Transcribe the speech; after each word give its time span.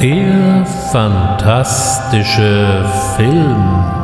Der 0.00 0.64
fantastische 0.92 2.84
Film. 3.16 3.97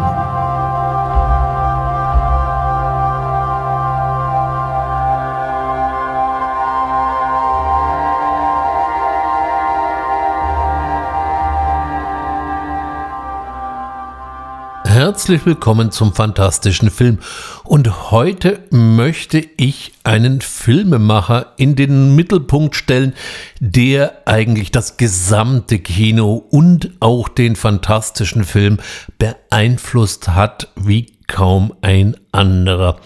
Herzlich 15.24 15.46
willkommen 15.46 15.90
zum 15.90 16.12
fantastischen 16.12 16.90
Film. 16.90 17.18
Und 17.64 18.10
heute 18.10 18.58
möchte 18.68 19.38
ich 19.56 19.92
einen 20.04 20.42
Filmemacher 20.42 21.54
in 21.56 21.76
den 21.76 22.14
Mittelpunkt 22.14 22.76
stellen, 22.76 23.14
der 23.58 24.28
eigentlich 24.28 24.70
das 24.70 24.98
gesamte 24.98 25.78
Kino 25.78 26.44
und 26.50 26.90
auch 27.00 27.30
den 27.30 27.56
fantastischen 27.56 28.44
Film 28.44 28.76
beeinflusst 29.16 30.28
hat 30.28 30.68
wie 30.76 31.06
kaum 31.26 31.72
ein 31.80 32.18
anderer. 32.30 33.00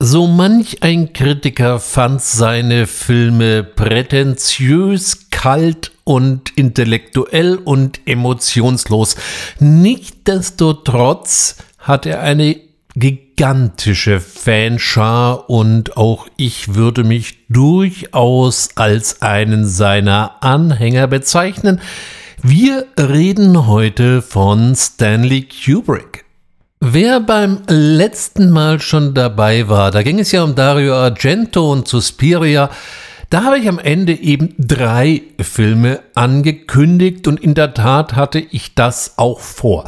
So 0.00 0.26
manch 0.26 0.82
ein 0.82 1.12
Kritiker 1.12 1.78
fand 1.78 2.20
seine 2.20 2.88
Filme 2.88 3.62
prätentiös, 3.62 5.30
kalt 5.30 5.92
und 6.08 6.56
intellektuell 6.56 7.56
und 7.56 8.00
emotionslos. 8.06 9.16
Nichtsdestotrotz 9.58 11.56
hat 11.78 12.06
er 12.06 12.22
eine 12.22 12.56
gigantische 12.94 14.18
Fanschar 14.18 15.50
und 15.50 15.98
auch 15.98 16.26
ich 16.38 16.74
würde 16.74 17.04
mich 17.04 17.46
durchaus 17.50 18.70
als 18.74 19.20
einen 19.20 19.66
seiner 19.66 20.42
Anhänger 20.42 21.08
bezeichnen. 21.08 21.78
Wir 22.42 22.86
reden 22.98 23.66
heute 23.66 24.22
von 24.22 24.74
Stanley 24.74 25.46
Kubrick. 25.46 26.24
Wer 26.80 27.20
beim 27.20 27.60
letzten 27.68 28.48
Mal 28.48 28.80
schon 28.80 29.12
dabei 29.12 29.68
war, 29.68 29.90
da 29.90 30.02
ging 30.02 30.20
es 30.20 30.32
ja 30.32 30.42
um 30.42 30.54
Dario 30.54 30.94
Argento 30.94 31.70
und 31.70 31.86
Suspiria, 31.86 32.70
da 33.30 33.44
habe 33.44 33.58
ich 33.58 33.68
am 33.68 33.78
Ende 33.78 34.14
eben 34.14 34.54
drei 34.58 35.22
Filme 35.40 36.00
angekündigt 36.14 37.28
und 37.28 37.40
in 37.40 37.54
der 37.54 37.74
Tat 37.74 38.14
hatte 38.14 38.38
ich 38.38 38.74
das 38.74 39.14
auch 39.18 39.40
vor. 39.40 39.84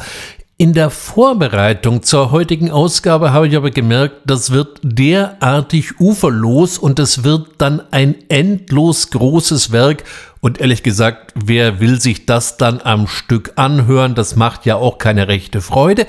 In 0.61 0.73
der 0.73 0.91
Vorbereitung 0.91 2.03
zur 2.03 2.29
heutigen 2.29 2.69
Ausgabe 2.69 3.33
habe 3.33 3.47
ich 3.47 3.55
aber 3.57 3.71
gemerkt, 3.71 4.17
das 4.25 4.51
wird 4.51 4.79
derartig 4.83 5.99
uferlos 5.99 6.77
und 6.77 6.99
es 6.99 7.23
wird 7.23 7.47
dann 7.57 7.81
ein 7.89 8.13
endlos 8.29 9.09
großes 9.09 9.71
Werk. 9.71 10.03
Und 10.39 10.61
ehrlich 10.61 10.83
gesagt, 10.83 11.33
wer 11.33 11.79
will 11.79 11.99
sich 11.99 12.27
das 12.27 12.57
dann 12.57 12.79
am 12.79 13.07
Stück 13.07 13.53
anhören? 13.55 14.13
Das 14.13 14.35
macht 14.35 14.67
ja 14.67 14.75
auch 14.75 14.99
keine 14.99 15.27
rechte 15.27 15.61
Freude. 15.61 16.05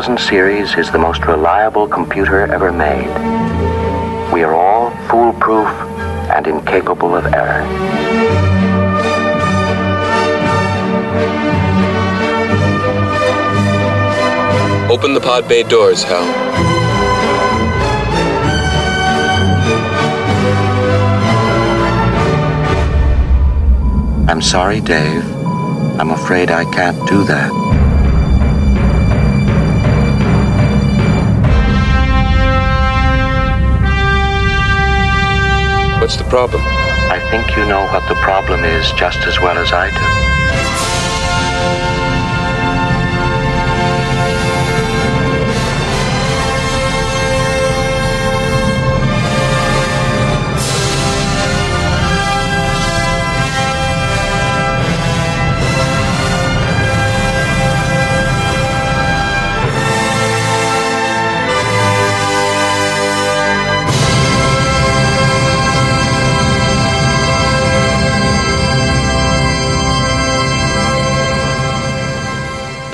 9000 0.00 0.18
series 0.18 0.74
is 0.76 0.90
the 0.90 0.98
most 0.98 1.26
reliable 1.26 1.86
computer 1.86 2.50
ever 2.50 2.72
made. 2.72 3.06
We 4.32 4.42
are 4.44 4.54
all 4.54 4.88
foolproof 5.10 5.68
and 6.34 6.46
incapable 6.46 7.14
of 7.14 7.26
error. 7.26 7.60
Open 14.90 15.12
the 15.12 15.20
pod 15.20 15.46
bay 15.46 15.64
doors, 15.64 16.02
Hal. 16.02 16.24
I'm 24.30 24.40
sorry, 24.40 24.80
Dave. 24.80 25.26
I'm 26.00 26.10
afraid 26.12 26.50
I 26.50 26.64
can't 26.72 27.06
do 27.06 27.22
that. 27.24 27.59
What's 36.10 36.20
the 36.20 36.28
problem? 36.28 36.60
I 36.66 37.20
think 37.30 37.56
you 37.56 37.64
know 37.66 37.84
what 37.86 38.08
the 38.08 38.16
problem 38.16 38.64
is 38.64 38.90
just 38.98 39.20
as 39.28 39.38
well 39.38 39.56
as 39.56 39.72
I 39.72 39.90
do. 39.90 40.29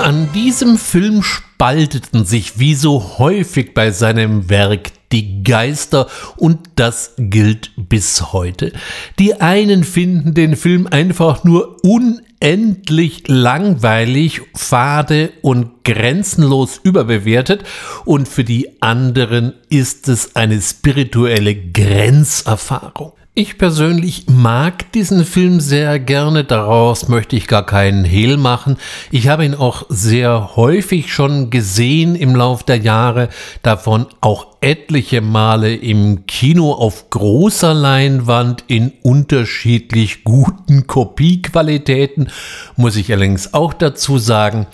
An 0.07 0.31
diesem 0.31 0.77
Film 0.77 1.21
spalteten 1.21 2.23
sich 2.23 2.59
wie 2.59 2.75
so 2.75 3.17
häufig 3.17 3.73
bei 3.73 3.91
seinem 3.91 4.49
Werk 4.49 4.91
die 5.11 5.43
Geister 5.43 6.07
und 6.37 6.59
das 6.75 7.11
gilt 7.17 7.71
bis 7.75 8.31
heute. 8.31 8.71
Die 9.19 9.41
einen 9.41 9.83
finden 9.83 10.33
den 10.33 10.55
Film 10.55 10.87
einfach 10.87 11.43
nur 11.43 11.83
unendlich 11.83 13.27
langweilig, 13.27 14.43
fade 14.55 15.33
und 15.41 15.83
grenzenlos 15.83 16.79
überbewertet 16.81 17.65
und 18.05 18.29
für 18.29 18.45
die 18.45 18.81
anderen 18.81 19.55
ist 19.67 20.07
es 20.07 20.37
eine 20.37 20.61
spirituelle 20.61 21.53
Grenzerfahrung. 21.53 23.11
Ich 23.39 23.59
persönlich 23.59 24.25
mag 24.27 24.91
diesen 24.93 25.23
Film 25.23 25.59
sehr 25.59 25.99
gerne, 25.99 26.43
daraus 26.43 27.07
möchte 27.07 27.35
ich 27.35 27.45
gar 27.45 27.63
keinen 27.63 28.03
Hehl 28.03 28.35
machen. 28.35 28.77
Ich 29.11 29.27
habe 29.27 29.45
ihn 29.45 29.53
auch 29.53 29.85
sehr 29.89 30.55
häufig 30.55 31.13
schon 31.13 31.51
gesehen 31.51 32.15
im 32.15 32.35
Lauf 32.35 32.63
der 32.63 32.77
Jahre, 32.77 33.29
davon 33.61 34.07
auch 34.21 34.47
etliche 34.61 35.21
Male 35.21 35.75
im 35.75 36.25
Kino 36.25 36.71
auf 36.71 37.11
großer 37.11 37.75
Leinwand 37.75 38.63
in 38.65 38.91
unterschiedlich 39.03 40.23
guten 40.23 40.87
Kopiequalitäten, 40.87 42.31
muss 42.75 42.95
ich 42.95 43.11
allerdings 43.11 43.53
auch 43.53 43.75
dazu 43.75 44.17
sagen. 44.17 44.65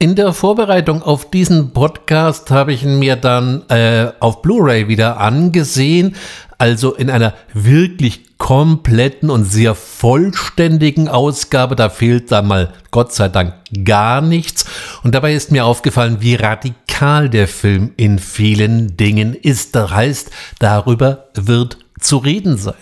In 0.00 0.14
der 0.14 0.32
Vorbereitung 0.32 1.02
auf 1.02 1.28
diesen 1.28 1.72
Podcast 1.72 2.52
habe 2.52 2.72
ich 2.72 2.84
ihn 2.84 3.00
mir 3.00 3.16
dann 3.16 3.68
äh, 3.68 4.12
auf 4.20 4.42
Blu-ray 4.42 4.86
wieder 4.86 5.18
angesehen, 5.18 6.14
also 6.58 6.94
in 6.94 7.08
einer 7.08 7.34
wirklich 7.54 8.36
kompletten 8.38 9.30
und 9.30 9.44
sehr 9.44 9.74
vollständigen 9.74 11.08
Ausgabe. 11.08 11.76
Da 11.76 11.88
fehlt 11.88 12.30
dann 12.32 12.46
mal 12.46 12.72
Gott 12.90 13.12
sei 13.12 13.28
Dank 13.28 13.54
gar 13.84 14.20
nichts. 14.20 14.66
Und 15.02 15.14
dabei 15.14 15.34
ist 15.34 15.52
mir 15.52 15.64
aufgefallen, 15.64 16.18
wie 16.20 16.34
radikal 16.34 17.28
der 17.30 17.48
Film 17.48 17.92
in 17.96 18.18
vielen 18.18 18.96
Dingen 18.96 19.34
ist. 19.34 19.74
Das 19.74 19.90
heißt, 19.90 20.30
darüber 20.58 21.28
wird 21.34 21.78
zu 22.00 22.18
reden 22.18 22.56
sein. 22.56 22.74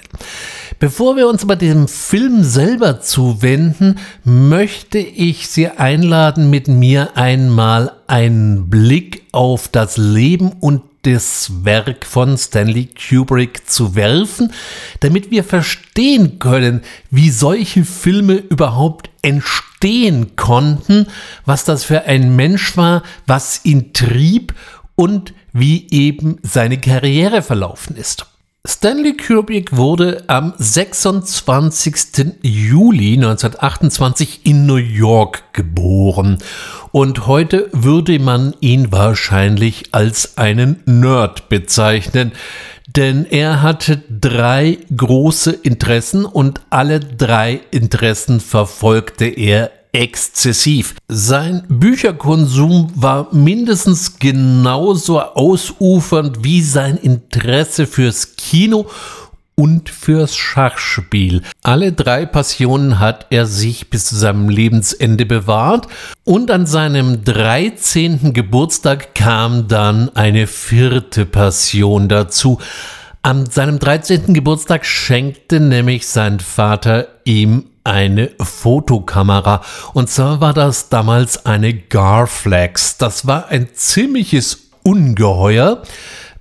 Bevor 0.79 1.17
wir 1.17 1.27
uns 1.27 1.43
aber 1.43 1.57
dem 1.57 1.89
Film 1.89 2.45
selber 2.45 3.01
zuwenden, 3.01 3.99
möchte 4.25 4.99
ich 4.99 5.49
Sie 5.49 5.69
einladen, 5.69 6.51
mit 6.51 6.69
mir 6.69 7.17
einmal 7.17 7.93
einen 8.07 8.69
Blick 8.69 9.25
auf 9.33 9.69
das 9.69 9.97
Leben 9.97 10.53
und 10.61 10.83
das 11.07 11.65
Werk 11.65 12.05
von 12.05 12.37
Stanley 12.37 12.89
Kubrick 12.89 13.71
zu 13.71 13.95
werfen, 13.95 14.53
damit 15.01 15.31
wir 15.31 15.45
verstehen 15.45 16.41
können, 16.41 16.83
wie 17.11 17.31
solche 17.31 17.85
Filme 17.85 18.35
überhaupt 18.35 19.09
entstehen 19.23 20.35
konnten, 20.35 21.07
was 21.45 21.65
das 21.65 21.85
für 21.85 22.03
ein 22.03 22.35
Mensch 22.35 22.77
war, 22.77 23.05
was 23.27 23.65
ihn 23.65 23.93
trieb 23.93 24.55
und 24.97 25.33
wie 25.53 25.87
eben 25.91 26.39
seine 26.43 26.81
Karriere 26.81 27.43
verlaufen 27.43 27.97
ist. 27.97 28.27
Stanley 28.69 29.17
Kubrick 29.17 29.77
wurde 29.77 30.25
am 30.27 30.53
26. 30.59 31.95
Juli 32.43 33.15
1928 33.15 34.41
in 34.45 34.67
New 34.67 34.75
York 34.75 35.53
geboren 35.53 36.39
und 36.91 37.29
heute 37.29 37.69
würde 37.71 38.19
man 38.19 38.55
ihn 38.61 38.91
wahrscheinlich 38.91 39.95
als 39.95 40.37
einen 40.37 40.83
Nerd 40.85 41.49
bezeichnen, 41.49 42.33
denn 42.89 43.25
er 43.25 43.63
hatte 43.63 44.03
drei 44.11 44.79
große 44.97 45.53
Interessen 45.53 46.25
und 46.25 46.61
alle 46.69 46.99
drei 46.99 47.61
Interessen 47.71 48.41
verfolgte 48.41 49.27
er 49.27 49.71
exzessiv. 49.97 50.95
Sein 51.09 51.63
Bücherkonsum 51.69 52.93
war 52.95 53.35
mindestens 53.35 54.19
genauso 54.19 55.21
ausufernd 55.21 56.45
wie 56.45 56.61
sein 56.61 56.99
Interesse 56.99 57.87
fürs 57.87 58.37
Kino 58.37 58.87
und 59.55 59.89
fürs 59.89 60.37
Schachspiel. 60.37 61.41
Alle 61.63 61.93
drei 61.93 62.27
Passionen 62.27 63.01
hat 63.01 63.27
er 63.31 63.47
sich 63.47 63.89
bis 63.89 64.05
zu 64.05 64.17
seinem 64.17 64.51
Lebensende 64.51 65.25
bewahrt 65.25 65.89
und 66.25 66.51
an 66.51 66.67
seinem 66.67 67.25
13. 67.25 68.35
Geburtstag 68.35 69.15
kam 69.15 69.67
dann 69.67 70.15
eine 70.15 70.47
vierte 70.47 71.25
Passion 71.25 72.11
dazu. 72.11 72.59
An 73.23 73.47
seinem 73.47 73.79
13. 73.79 74.35
Geburtstag 74.35 74.85
schenkte 74.85 75.59
nämlich 75.59 76.07
sein 76.07 76.39
Vater 76.39 77.09
ihm 77.25 77.65
eine 77.87 78.31
Fotokamera. 78.41 79.63
Und 79.95 80.11
zwar 80.11 80.41
war 80.41 80.53
das 80.53 80.89
damals 80.89 81.47
eine 81.47 81.73
Garflex. 81.73 82.99
Das 82.99 83.27
war 83.27 83.49
ein 83.49 83.69
ziemliches 83.75 84.69
Ungeheuer 84.83 85.83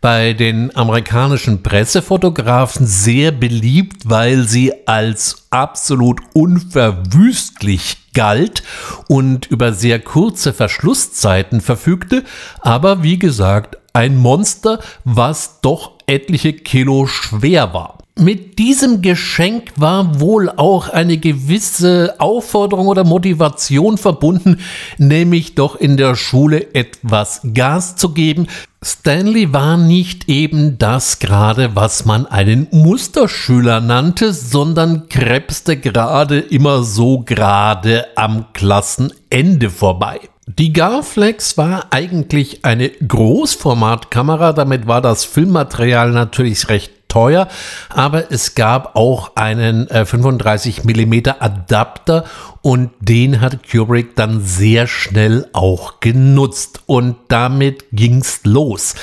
bei 0.01 0.33
den 0.33 0.75
amerikanischen 0.75 1.63
Pressefotografen 1.63 2.85
sehr 2.85 3.31
beliebt, 3.31 4.03
weil 4.05 4.47
sie 4.47 4.87
als 4.87 5.47
absolut 5.49 6.19
unverwüstlich 6.33 7.97
galt 8.13 8.61
und 9.07 9.47
über 9.47 9.73
sehr 9.73 9.99
kurze 9.99 10.53
Verschlusszeiten 10.53 11.59
verfügte, 11.59 12.23
aber 12.61 13.01
wie 13.01 13.17
gesagt, 13.17 13.77
ein 13.93 14.17
Monster, 14.17 14.79
was 15.05 15.61
doch 15.61 15.93
etliche 16.05 16.53
Kilo 16.53 17.07
schwer 17.07 17.73
war. 17.73 17.94
Mit 18.17 18.59
diesem 18.59 19.01
Geschenk 19.01 19.73
war 19.75 20.21
wohl 20.21 20.49
auch 20.49 20.87
eine 20.87 21.17
gewisse 21.17 22.15
Aufforderung 22.17 22.87
oder 22.87 23.03
Motivation 23.03 23.97
verbunden, 23.97 24.61
nämlich 24.97 25.55
doch 25.55 25.75
in 25.75 25.97
der 25.97 26.15
Schule 26.15 26.73
etwas 26.73 27.41
Gas 27.53 27.97
zu 27.97 28.13
geben. 28.13 28.47
Stanley 28.81 29.51
war 29.51 29.75
nicht 29.75 30.29
eben 30.29 30.77
das 30.77 31.19
gerade, 31.19 31.75
was 31.75 32.05
man 32.05 32.25
einen 32.25 32.67
Musterschüler 32.71 33.81
nannte, 33.81 34.31
sondern 34.31 35.09
krebste 35.09 35.75
gerade 35.75 36.39
immer 36.39 36.83
so 36.83 37.19
gerade 37.19 38.05
am 38.15 38.45
Klassenende 38.53 39.69
vorbei. 39.69 40.21
Die 40.47 40.71
Garflex 40.71 41.57
war 41.57 41.87
eigentlich 41.89 42.63
eine 42.63 42.89
Großformatkamera, 42.89 44.53
damit 44.53 44.87
war 44.87 45.01
das 45.01 45.25
Filmmaterial 45.25 46.11
natürlich 46.11 46.69
recht 46.69 46.94
teuer, 47.15 47.47
aber 47.89 48.29
es 48.29 48.55
gab 48.55 48.97
auch 48.97 49.37
einen 49.37 49.89
äh, 49.89 50.05
35 50.05 50.83
mm 50.83 51.13
Adapter 51.39 52.25
und 52.61 52.91
den 52.99 53.39
hat 53.39 53.59
Kubrick 53.71 54.17
dann 54.17 54.41
sehr 54.41 54.85
schnell 54.85 55.47
auch 55.53 56.01
genutzt 56.01 56.81
und 56.87 57.15
damit 57.29 57.85
ging's 57.93 58.41
los. 58.43 58.95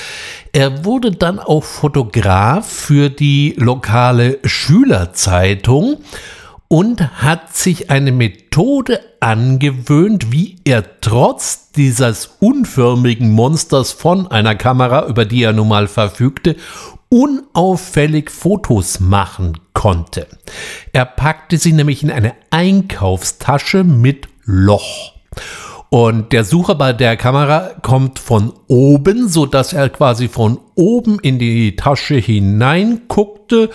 Er 0.53 0.85
wurde 0.85 1.13
dann 1.13 1.39
auch 1.39 1.65
Fotograf 1.65 2.69
für 2.69 3.09
die 3.09 3.55
lokale 3.57 4.41
Schülerzeitung 4.45 5.97
und 6.69 7.23
hat 7.23 7.57
sich 7.57 7.91
eine 7.91 8.13
Methode 8.13 9.01
angewöhnt, 9.21 10.33
wie 10.33 10.57
er 10.65 11.01
trotz 11.01 11.71
dieses 11.73 12.37
unförmigen 12.41 13.31
Monsters 13.31 13.93
von 13.93 14.27
einer 14.27 14.55
Kamera, 14.55 15.07
über 15.07 15.25
die 15.25 15.43
er 15.43 15.53
nun 15.53 15.69
mal 15.69 15.87
verfügte, 15.87 16.57
unauffällig 17.13 18.31
Fotos 18.31 18.99
machen 18.99 19.59
konnte. 19.75 20.27
Er 20.95 21.05
packte 21.05 21.59
sie 21.59 21.75
nämlich 21.75 22.03
in 22.03 22.11
eine 22.11 22.33
Einkaufstasche 22.49 23.85
mit 23.85 24.29
Loch. 24.45 25.13
Und 25.91 26.33
der 26.33 26.45
Sucher 26.45 26.75
bei 26.75 26.95
der 26.95 27.19
Kamera 27.19 27.73
kommt 27.83 28.19
von 28.19 28.55
oben, 28.67 29.29
so 29.29 29.45
dass 29.45 29.75
er 29.75 29.91
quasi 29.91 30.29
von 30.29 30.59
oben 30.75 31.19
in 31.19 31.39
die 31.39 31.77
Tasche 31.77 32.15
hineinguckte. 32.15 33.69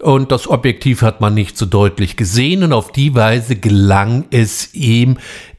Und 0.00 0.30
das 0.30 0.46
Objektiv 0.46 1.00
hat 1.00 1.22
man 1.22 1.32
nicht 1.32 1.56
so 1.56 1.64
deutlich 1.64 2.16
gesehen. 2.16 2.64
Und 2.64 2.74
auf 2.74 2.92
die 2.92 3.14
Weise 3.14 3.56
gelang 3.56 4.26
es 4.30 4.74
ihm, 4.74 5.16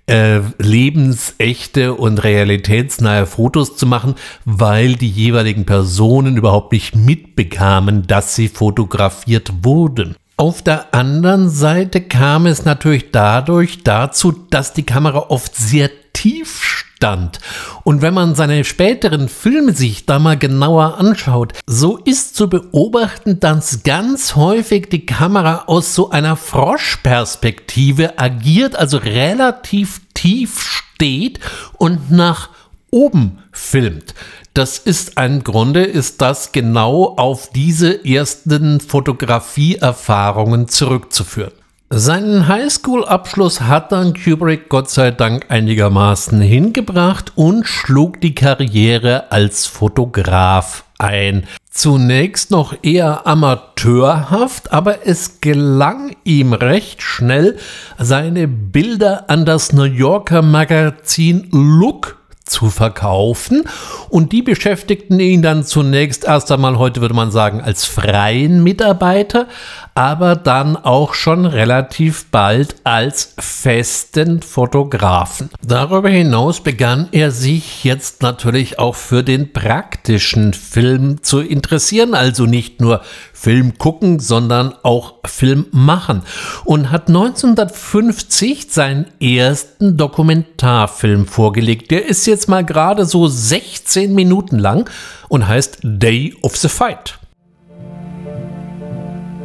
äh, 0.07 0.41
lebensechte 0.57 1.93
und 1.93 2.23
realitätsnahe 2.23 3.25
Fotos 3.25 3.75
zu 3.75 3.85
machen, 3.85 4.15
weil 4.45 4.95
die 4.95 5.09
jeweiligen 5.09 5.65
Personen 5.65 6.37
überhaupt 6.37 6.71
nicht 6.73 6.95
mitbekamen, 6.95 8.07
dass 8.07 8.35
sie 8.35 8.47
fotografiert 8.47 9.51
wurden. 9.63 10.15
Auf 10.37 10.61
der 10.61 10.93
anderen 10.93 11.49
Seite 11.49 12.01
kam 12.01 12.45
es 12.45 12.65
natürlich 12.65 13.11
dadurch 13.11 13.83
dazu, 13.83 14.33
dass 14.49 14.73
die 14.73 14.83
Kamera 14.83 15.25
oft 15.29 15.55
sehr 15.55 15.89
tief 16.13 16.84
stand. 16.95 17.39
Und 17.83 18.01
wenn 18.01 18.13
man 18.13 18.35
seine 18.35 18.63
späteren 18.63 19.29
Filme 19.29 19.73
sich 19.73 20.05
da 20.05 20.19
mal 20.19 20.37
genauer 20.37 20.97
anschaut, 20.97 21.53
so 21.65 21.97
ist 21.97 22.35
zu 22.35 22.49
beobachten, 22.49 23.39
dass 23.39 23.83
ganz 23.83 24.35
häufig 24.35 24.89
die 24.89 25.05
Kamera 25.05 25.63
aus 25.67 25.93
so 25.93 26.09
einer 26.09 26.35
Froschperspektive 26.35 28.17
agiert, 28.17 28.75
also 28.75 28.97
relativ 28.97 30.01
tief 30.13 30.61
steht 30.61 31.39
und 31.77 32.11
nach 32.11 32.49
oben 32.91 33.39
filmt. 33.51 34.13
Das 34.53 34.77
ist 34.77 35.17
ein 35.17 35.43
Grunde, 35.43 35.83
ist 35.83 36.21
das 36.21 36.53
genau 36.53 37.15
auf 37.17 37.49
diese 37.49 38.05
ersten 38.05 38.79
Fotografieerfahrungen 38.79 40.69
zurückzuführen. 40.69 41.51
Seinen 41.91 42.47
Highschool-Abschluss 42.47 43.61
hat 43.61 43.91
dann 43.91 44.15
Kubrick 44.15 44.69
Gott 44.69 44.89
sei 44.89 45.11
Dank 45.11 45.45
einigermaßen 45.49 46.41
hingebracht 46.41 47.33
und 47.35 47.67
schlug 47.67 48.19
die 48.21 48.33
Karriere 48.33 49.31
als 49.31 49.67
Fotograf 49.67 50.85
ein. 50.97 51.45
Zunächst 51.69 52.49
noch 52.49 52.75
eher 52.81 53.27
amateurhaft, 53.27 54.73
aber 54.73 55.05
es 55.05 55.41
gelang 55.41 56.15
ihm 56.23 56.53
recht 56.53 57.03
schnell, 57.03 57.59
seine 57.99 58.47
Bilder 58.47 59.29
an 59.29 59.45
das 59.45 59.71
New 59.71 59.83
Yorker 59.83 60.41
Magazin 60.41 61.49
Look 61.51 62.17
zu 62.45 62.69
verkaufen. 62.69 63.63
Und 64.09 64.31
die 64.31 64.41
beschäftigten 64.41 65.19
ihn 65.19 65.41
dann 65.41 65.63
zunächst 65.63 66.25
erst 66.25 66.51
einmal, 66.51 66.77
heute 66.77 67.01
würde 67.01 67.15
man 67.15 67.31
sagen, 67.31 67.61
als 67.61 67.85
freien 67.85 68.63
Mitarbeiter, 68.63 69.47
aber 69.95 70.35
dann 70.35 70.75
auch 70.75 71.13
schon 71.13 71.45
relativ 71.45 72.25
bald 72.25 72.75
als 72.83 73.33
festen 73.39 74.41
Fotografen. 74.41 75.49
Darüber 75.65 76.09
hinaus 76.09 76.59
begann 76.59 77.07
er 77.13 77.31
sich 77.31 77.85
jetzt 77.85 78.21
natürlich 78.21 78.77
auch 78.77 78.95
für 78.95 79.23
den 79.23 79.53
praktischen 79.53 80.53
Film 80.53 81.23
zu 81.23 81.39
interessieren, 81.39 82.13
also 82.13 82.45
nicht 82.45 82.81
nur 82.81 83.01
Film 83.31 83.77
gucken, 83.77 84.19
sondern 84.19 84.73
auch 84.83 85.13
Film 85.25 85.67
machen 85.71 86.23
und 86.65 86.91
hat 86.91 87.07
1950 87.07 88.67
seinen 88.69 89.05
ersten 89.21 89.95
Dokumentarfilm 89.95 91.25
vorgelegt. 91.25 91.89
Der 91.91 92.05
ist 92.05 92.27
jetzt 92.27 92.49
mal 92.49 92.65
gerade 92.65 93.05
so 93.05 93.27
16 93.27 94.13
Minuten 94.13 94.59
lang 94.59 94.89
und 95.29 95.47
heißt 95.47 95.79
Day 95.83 96.35
of 96.41 96.57
the 96.57 96.67
Fight. 96.67 97.17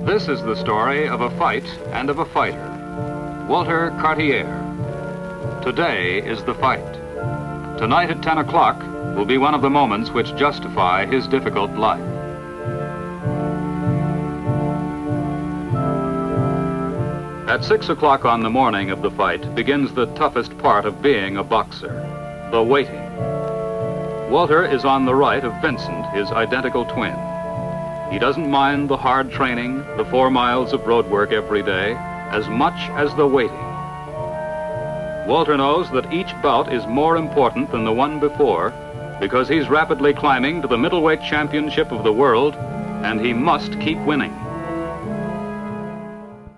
This 0.04 0.28
is 0.28 0.42
the 0.42 0.56
story 0.56 1.06
of 1.06 1.20
a 1.20 1.30
fight 1.38 1.64
and 1.92 2.08
of 2.08 2.18
a 2.20 2.24
fighter. 2.24 3.46
Walter 3.46 3.90
Cartier. 4.00 4.46
Today 5.62 6.22
is 6.22 6.42
the 6.42 6.54
fight. 6.54 6.94
Tonight 7.76 8.10
at 8.10 8.22
10 8.22 8.38
o'clock 8.38 8.80
will 9.14 9.26
be 9.26 9.36
one 9.36 9.54
of 9.54 9.60
the 9.60 9.68
moments 9.68 10.10
which 10.10 10.34
justify 10.36 11.04
his 11.04 11.26
difficult 11.26 11.72
life. 11.72 12.00
At 17.46 17.62
6 17.62 17.90
o'clock 17.90 18.24
on 18.24 18.42
the 18.42 18.50
morning 18.50 18.90
of 18.90 19.02
the 19.02 19.10
fight 19.10 19.54
begins 19.54 19.92
the 19.92 20.06
toughest 20.14 20.56
part 20.58 20.86
of 20.86 21.02
being 21.02 21.36
a 21.36 21.44
boxer, 21.44 22.48
the 22.50 22.62
waiting. 22.62 23.10
Walter 24.30 24.64
is 24.64 24.86
on 24.86 25.04
the 25.04 25.14
right 25.14 25.44
of 25.44 25.60
Vincent, 25.60 26.06
his 26.14 26.32
identical 26.32 26.86
twin. 26.86 27.16
He 28.10 28.18
doesn't 28.18 28.50
mind 28.50 28.88
the 28.88 28.96
hard 28.96 29.30
training, 29.30 29.78
the 29.96 30.04
four 30.04 30.30
miles 30.30 30.72
of 30.72 30.86
road 30.86 31.06
work 31.06 31.30
every 31.30 31.62
day, 31.62 31.94
as 32.30 32.48
much 32.48 32.90
as 32.90 33.14
the 33.14 33.26
waiting. 33.26 33.66
Walter 35.28 35.56
knows 35.56 35.88
that 35.92 36.12
each 36.12 36.34
bout 36.42 36.72
is 36.72 36.84
more 36.86 37.16
important 37.16 37.70
than 37.70 37.84
the 37.84 37.92
one 37.92 38.18
before 38.18 38.72
because 39.20 39.48
he's 39.48 39.68
rapidly 39.68 40.12
climbing 40.12 40.60
to 40.60 40.66
the 40.66 40.76
middleweight 40.76 41.22
championship 41.22 41.92
of 41.92 42.02
the 42.02 42.12
world 42.12 42.56
and 43.04 43.20
he 43.20 43.32
must 43.32 43.78
keep 43.80 43.98
winning. 43.98 44.32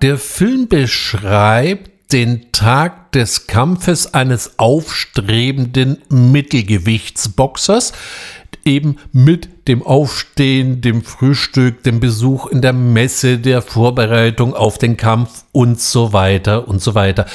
Der 0.01 0.17
Film 0.17 0.69
beschreibt 0.69 2.13
den 2.13 2.51
Tag 2.53 3.13
des 3.13 3.47
Kampfes 3.47 4.15
eines 4.15 4.59
aufstrebenden 4.59 6.03
Mittelgewichtsboxers, 6.09 7.93
eben 8.65 8.97
mit 9.13 9.69
dem 9.69 9.83
Aufstehen, 9.83 10.81
dem 10.81 11.03
Frühstück, 11.03 11.83
dem 11.83 12.01
Besuch 12.01 12.47
in 12.47 12.61
der 12.61 12.73
Messe, 12.73 13.39
der 13.39 13.63
Vorbereitung 13.63 14.55
auf 14.55 14.79
den 14.79 14.97
Kampf 14.97 15.45
und 15.53 15.81
so 15.81 16.13
weiter 16.13 16.69
und 16.69 16.83
so 16.83 16.95
weiter. 16.95 17.27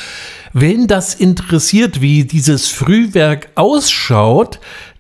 Wen 0.54 0.88
das 0.88 1.16
interessiert, 1.16 2.02
wie 2.02 2.26
dieses 2.26 2.68
Frühwerk 2.68 3.50
ausschaut, 3.56 4.60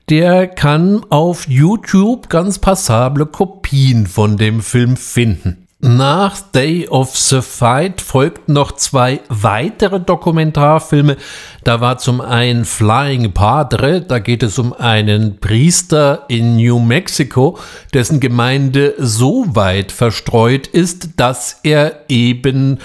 der 0.09 0.47
kann 0.47 1.05
auf 1.09 1.47
YouTube 1.49 2.29
ganz 2.29 2.59
passable 2.59 3.25
Kopien 3.25 4.07
von 4.07 4.37
dem 4.37 4.61
Film 4.61 4.95
finden. 4.95 5.66
Nach 5.79 6.41
Day 6.41 6.87
of 6.87 7.15
the 7.15 7.43
Fight 7.43 8.01
folgten 8.01 8.53
noch 8.53 8.71
zwei 8.71 9.19
weitere 9.29 9.99
Dokumentarfilme. 9.99 11.17
Da 11.63 11.81
war 11.81 11.99
zum 11.99 12.19
einen 12.19 12.65
Flying 12.65 13.31
Padre, 13.31 14.01
da 14.01 14.17
geht 14.17 14.41
es 14.41 14.57
um 14.57 14.73
einen 14.73 15.37
Priester 15.37 16.25
in 16.29 16.55
New 16.55 16.79
Mexico, 16.79 17.59
dessen 17.93 18.19
Gemeinde 18.19 18.95
so 18.97 19.45
weit 19.55 19.91
verstreut 19.91 20.65
ist, 20.65 21.09
dass 21.17 21.59
er 21.61 22.05
eben 22.09 22.79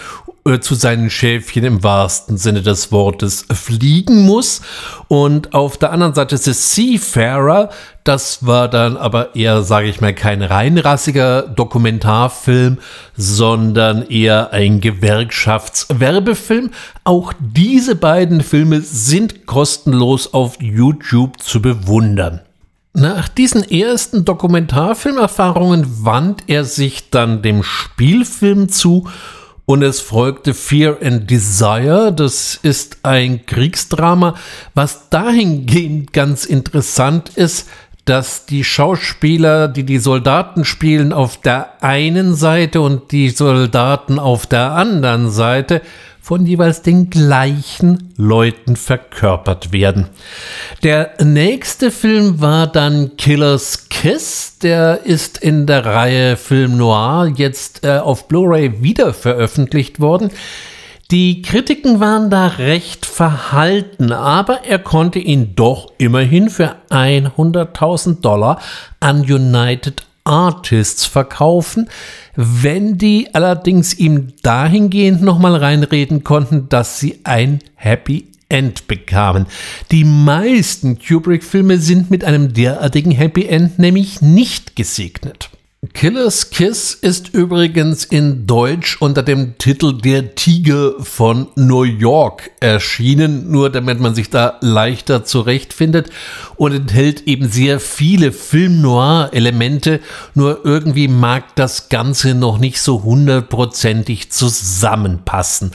zu 0.61 0.75
seinen 0.75 1.09
Schäfchen 1.09 1.65
im 1.65 1.85
wahrsten 1.85 2.37
Sinne 2.37 2.63
des 2.63 2.91
Wortes 2.91 3.47
fliegen 3.53 4.23
muss. 4.23 4.61
Und 5.07 5.55
auf 5.55 5.79
der 5.79 5.93
anderen 5.93 6.15
Seite 6.15 6.35
ist 6.35 6.49
es 6.49 6.75
Seafarer. 6.75 7.71
Das 8.03 8.45
war 8.45 8.69
dann 8.69 8.97
aber 8.97 9.37
eher, 9.37 9.63
sage 9.63 9.89
ich 9.89 10.01
mal, 10.01 10.15
kein 10.15 10.43
reinrassiger 10.43 11.43
Dokumentarfilm, 11.43 12.79
sondern 13.17 14.03
eher 14.03 14.53
ein 14.53 14.81
Gewerkschaftswerbefilm. 14.81 16.71
Auch 17.05 17.33
diese 17.39 17.95
beiden 17.95 18.41
Filme 18.41 18.81
sind 18.81 19.47
kostenlos 19.47 20.35
auf 20.35 20.61
YouTube 20.61 21.41
zu 21.41 21.63
bewundern. 21.63 22.41
Nach 22.95 23.29
diesen 23.29 23.63
ersten 23.71 24.25
Dokumentarfilmerfahrungen 24.25 26.05
wandt 26.05 26.43
er 26.49 26.65
sich 26.65 27.11
dann 27.11 27.41
dem 27.41 27.63
Spielfilm 27.63 28.69
zu 28.69 29.09
und 29.65 29.83
es 29.83 30.01
folgte 30.01 30.55
Fear 30.55 30.99
and 31.03 31.31
Desire. 31.31 32.13
Das 32.13 32.59
ist 32.63 32.99
ein 33.03 33.47
Kriegsdrama, 33.47 34.35
was 34.75 35.09
dahingehend 35.09 36.13
ganz 36.13 36.45
interessant 36.45 37.31
ist, 37.37 37.69
dass 38.05 38.47
die 38.47 38.65
Schauspieler, 38.65 39.69
die 39.69 39.85
die 39.85 39.99
Soldaten 39.99 40.65
spielen, 40.65 41.13
auf 41.13 41.41
der 41.41 41.83
einen 41.85 42.35
Seite 42.35 42.81
und 42.81 43.13
die 43.13 43.31
Soldaten 43.31 44.19
auf 44.19 44.47
der 44.47 44.73
anderen 44.73 45.31
Seite 45.31 45.83
von 46.23 46.47
jeweils 46.47 46.83
den 46.83 47.11
gleichen 47.11 48.15
Leuten 48.17 48.77
verkörpert 48.77 49.73
werden. 49.73 50.09
Der 50.85 51.15
nächste 51.21 51.91
Film 51.91 52.41
war 52.41 52.69
dann 52.69 53.17
Killer's 53.17 53.89
Kiss. 53.91 54.59
Der 54.63 55.01
ist 55.05 55.39
in 55.39 55.67
der 55.67 55.85
Reihe 55.85 56.37
Film 56.37 56.77
Noir 56.77 57.33
jetzt 57.35 57.85
äh, 57.85 57.99
auf 57.99 58.29
Blu-ray 58.29 58.83
wieder 58.83 59.13
veröffentlicht 59.13 59.99
worden. 59.99 60.31
Die 61.11 61.43
Kritiken 61.43 61.99
waren 62.01 62.31
da 62.31 62.47
recht 62.47 63.05
verhalten, 63.05 64.13
aber 64.13 64.65
er 64.65 64.79
konnte 64.79 65.19
ihn 65.19 65.55
doch 65.57 65.93
immerhin 65.99 66.49
für 66.49 66.77
100.000 66.89 68.21
Dollar 68.23 68.61
an 69.01 69.21
United 69.21 70.07
Artists 70.25 71.07
verkaufen, 71.07 71.89
wenn 72.37 72.99
die 72.99 73.35
allerdings 73.35 73.99
ihm 73.99 74.35
dahingehend 74.43 75.23
nochmal 75.23 75.57
reinreden 75.57 76.25
konnten, 76.25 76.69
dass 76.69 77.01
sie 77.01 77.21
ein 77.25 77.61
Happy 77.75 78.27
End 78.49 78.87
bekamen. 78.87 79.47
Die 79.91 80.05
meisten 80.05 80.99
Kubrick-Filme 80.99 81.79
sind 81.79 82.11
mit 82.11 82.23
einem 82.23 82.53
derartigen 82.53 83.11
Happy 83.11 83.47
End 83.47 83.79
nämlich 83.79 84.21
nicht 84.21 84.77
gesegnet. 84.77 85.49
Killer's 85.95 86.51
Kiss 86.51 86.95
ist 86.95 87.35
übrigens 87.35 88.05
in 88.05 88.47
Deutsch 88.47 88.99
unter 89.01 89.25
dem 89.25 89.59
Titel 89.59 90.01
Der 90.01 90.37
Tiger 90.37 90.95
von 91.01 91.49
New 91.57 91.83
York 91.83 92.53
erschienen, 92.61 93.51
nur 93.51 93.69
damit 93.69 93.99
man 93.99 94.15
sich 94.15 94.31
da 94.31 94.59
leichter 94.61 95.25
zurechtfindet 95.25 96.11
und 96.55 96.73
enthält 96.73 97.27
eben 97.27 97.49
sehr 97.49 97.81
viele 97.81 98.31
Film-Noir-Elemente, 98.31 99.99
nur 100.35 100.65
irgendwie 100.65 101.09
mag 101.09 101.57
das 101.57 101.89
Ganze 101.89 102.37
noch 102.37 102.59
nicht 102.59 102.81
so 102.81 103.03
hundertprozentig 103.03 104.31
zusammenpassen. 104.31 105.73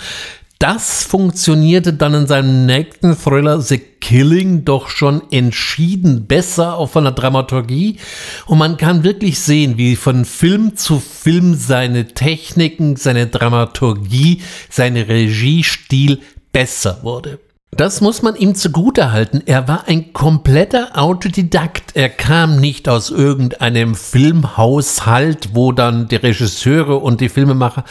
Das 0.60 1.04
funktionierte 1.04 1.94
dann 1.94 2.16
in 2.16 2.26
seinem 2.26 2.66
nächsten 2.66 3.16
Thriller 3.16 3.62
The 3.62 3.78
Killing 3.78 4.66
doch 4.66 4.90
schon 4.90 5.22
entschieden 5.32 6.26
besser, 6.26 6.78
auch 6.78 6.90
von 6.90 7.04
der 7.04 7.14
Dramaturgie. 7.14 8.00
Und 8.48 8.58
man 8.58 8.78
kann 8.78 9.04
wirklich 9.04 9.40
sehen, 9.40 9.78
wie 9.78 9.96
von 9.96 10.26
Film 10.26 10.76
zu 10.76 11.00
Film 11.00 11.54
seine 11.54 12.08
Techniken, 12.08 12.96
seine 12.96 13.28
Dramaturgie, 13.28 14.42
seine 14.68 15.08
Regiestil 15.08 16.22
besser 16.52 17.04
wurde. 17.04 17.40
Das 17.72 18.02
muss 18.02 18.22
man 18.22 18.36
ihm 18.36 18.56
zugutehalten. 18.56 19.44
Er 19.46 19.68
war 19.68 19.88
ein 19.88 20.12
kompletter 20.12 20.98
Autodidakt. 20.98 21.96
Er 21.96 22.10
kam 22.10 22.60
nicht 22.60 22.88
aus 22.88 23.12
irgendeinem 23.12 23.94
Filmhaushalt, 23.94 25.50
wo 25.54 25.74
dann 25.74 26.08
die 26.08 26.16
Regisseure 26.16 26.96
und 26.98 27.22
die 27.22 27.30
Filmemacher 27.30 27.84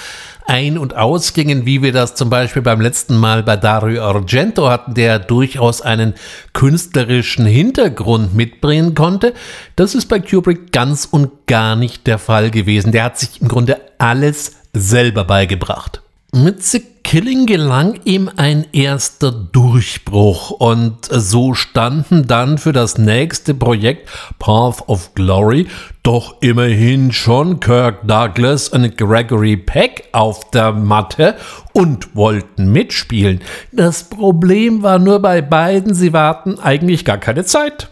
ein- 0.47 0.78
und 0.78 0.97
ausgingen, 0.97 1.66
wie 1.66 1.83
wir 1.83 1.92
das 1.92 2.14
zum 2.14 2.30
Beispiel 2.30 2.62
beim 2.62 2.80
letzten 2.80 3.16
Mal 3.16 3.42
bei 3.42 3.56
Dario 3.56 4.02
Argento 4.02 4.68
hatten, 4.68 4.95
der 4.95 5.18
durchaus 5.18 5.83
einen 5.83 6.14
künstlerischen 6.52 7.45
Hintergrund 7.45 8.35
mitbringen 8.35 8.95
konnte. 8.95 9.35
Das 9.76 9.95
ist 9.95 10.06
bei 10.06 10.21
Kubrick 10.21 10.73
ganz 10.73 11.04
und 11.04 11.47
gar 11.47 11.76
nicht 11.76 12.06
der 12.06 12.18
Fall 12.18 12.50
gewesen. 12.50 12.92
Der 12.92 13.04
hat 13.04 13.18
sich 13.18 13.42
im 13.42 13.49
Grunde 13.49 13.78
alles 13.99 14.56
selber 14.73 15.25
beigebracht. 15.25 16.00
Mit 16.37 16.62
The 16.64 16.83
Killing 17.02 17.47
gelang 17.47 17.99
ihm 18.05 18.31
ein 18.37 18.66
erster 18.75 19.33
Durchbruch 19.33 20.50
und 20.50 20.99
so 21.09 21.55
standen 21.55 22.26
dann 22.26 22.59
für 22.59 22.75
das 22.75 22.99
nächste 22.99 23.55
Projekt 23.55 24.11
Path 24.38 24.87
of 24.87 25.14
Glory 25.14 25.66
doch 26.02 26.37
immerhin 26.43 27.11
schon 27.11 27.59
Kirk 27.59 28.07
Douglas 28.07 28.69
und 28.69 28.99
Gregory 28.99 29.57
Peck 29.57 30.11
auf 30.12 30.50
der 30.50 30.73
Matte 30.73 31.37
und 31.73 32.14
wollten 32.14 32.71
mitspielen. 32.71 33.40
Das 33.73 34.05
Problem 34.05 34.83
war 34.83 34.99
nur 34.99 35.21
bei 35.21 35.40
beiden, 35.40 35.95
sie 35.95 36.12
warten 36.12 36.59
eigentlich 36.59 37.07
gar 37.07 37.16
keine 37.19 37.47
Zeit. 37.47 37.88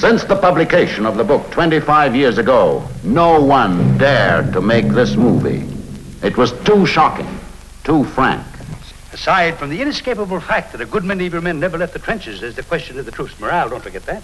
Since 0.00 0.24
the 0.24 0.34
publication 0.34 1.04
of 1.04 1.18
the 1.18 1.24
book 1.24 1.50
25 1.50 2.16
years 2.16 2.38
ago, 2.38 2.88
no 3.04 3.38
one 3.38 3.98
dared 3.98 4.50
to 4.54 4.62
make 4.62 4.88
this 4.88 5.14
movie. 5.14 5.68
It 6.26 6.38
was 6.38 6.52
too 6.64 6.86
shocking, 6.86 7.28
too 7.84 8.04
frank. 8.04 8.42
Aside 9.12 9.58
from 9.58 9.68
the 9.68 9.78
inescapable 9.82 10.40
fact 10.40 10.72
that 10.72 10.80
a 10.80 10.86
good 10.86 11.04
many 11.04 11.26
of 11.26 11.34
your 11.34 11.42
men 11.42 11.60
never 11.60 11.76
left 11.76 11.92
the 11.92 11.98
trenches, 11.98 12.40
there's 12.40 12.54
the 12.54 12.62
question 12.62 12.98
of 12.98 13.04
the 13.04 13.12
troops' 13.12 13.38
morale. 13.38 13.68
Don't 13.68 13.82
forget 13.82 14.06
that. 14.06 14.22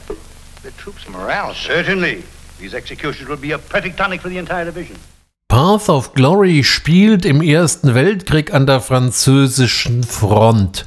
The 0.62 0.70
troops' 0.78 1.06
morale? 1.10 1.52
Certainly. 1.52 2.24
These 2.58 2.72
executions 2.72 3.28
will 3.28 3.36
be 3.36 3.52
a 3.52 3.58
perfect 3.58 3.98
tonic 3.98 4.22
for 4.22 4.30
the 4.30 4.38
entire 4.38 4.64
division. 4.64 4.96
Path 5.50 5.90
of 5.90 6.14
Glory 6.14 6.62
spielt 6.62 7.26
im 7.26 7.42
Ersten 7.42 7.94
Weltkrieg 7.94 8.50
an 8.50 8.64
der 8.64 8.80
französischen 8.80 10.04
Front. 10.04 10.86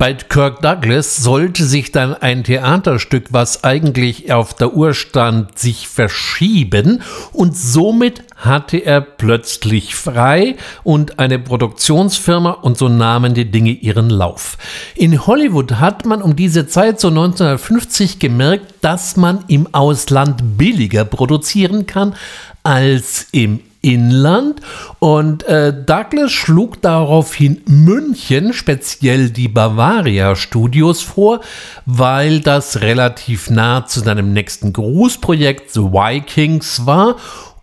Bei 0.00 0.14
Kirk 0.14 0.62
Douglas 0.62 1.16
sollte 1.16 1.62
sich 1.66 1.92
dann 1.92 2.14
ein 2.14 2.42
Theaterstück, 2.42 3.26
was 3.32 3.64
eigentlich 3.64 4.32
auf 4.32 4.54
der 4.54 4.72
Uhr 4.72 4.94
stand, 4.94 5.58
sich 5.58 5.88
verschieben 5.88 7.02
und 7.34 7.54
somit 7.54 8.22
hatte 8.34 8.78
er 8.78 9.02
plötzlich 9.02 9.94
frei 9.96 10.56
und 10.84 11.18
eine 11.18 11.38
Produktionsfirma 11.38 12.50
und 12.50 12.78
so 12.78 12.88
nahmen 12.88 13.34
die 13.34 13.50
Dinge 13.50 13.72
ihren 13.72 14.08
Lauf. 14.08 14.56
In 14.94 15.26
Hollywood 15.26 15.72
hat 15.72 16.06
man 16.06 16.22
um 16.22 16.34
diese 16.34 16.66
Zeit, 16.66 16.98
so 16.98 17.08
1950, 17.08 18.18
gemerkt, 18.18 18.72
dass 18.80 19.18
man 19.18 19.44
im 19.48 19.68
Ausland 19.74 20.56
billiger 20.56 21.04
produzieren 21.04 21.84
kann 21.84 22.14
als 22.62 23.26
im 23.32 23.60
Inland 23.82 24.60
und 24.98 25.42
äh, 25.44 25.72
Douglas 25.72 26.30
schlug 26.32 26.82
daraufhin 26.82 27.62
München, 27.66 28.52
speziell 28.52 29.30
die 29.30 29.48
Bavaria 29.48 30.36
Studios 30.36 31.02
vor, 31.02 31.40
weil 31.86 32.40
das 32.40 32.82
relativ 32.82 33.50
nah 33.50 33.86
zu 33.86 34.00
seinem 34.00 34.32
nächsten 34.32 34.72
Großprojekt 34.72 35.70
The 35.72 35.80
Vikings 35.80 36.84
war 36.84 37.16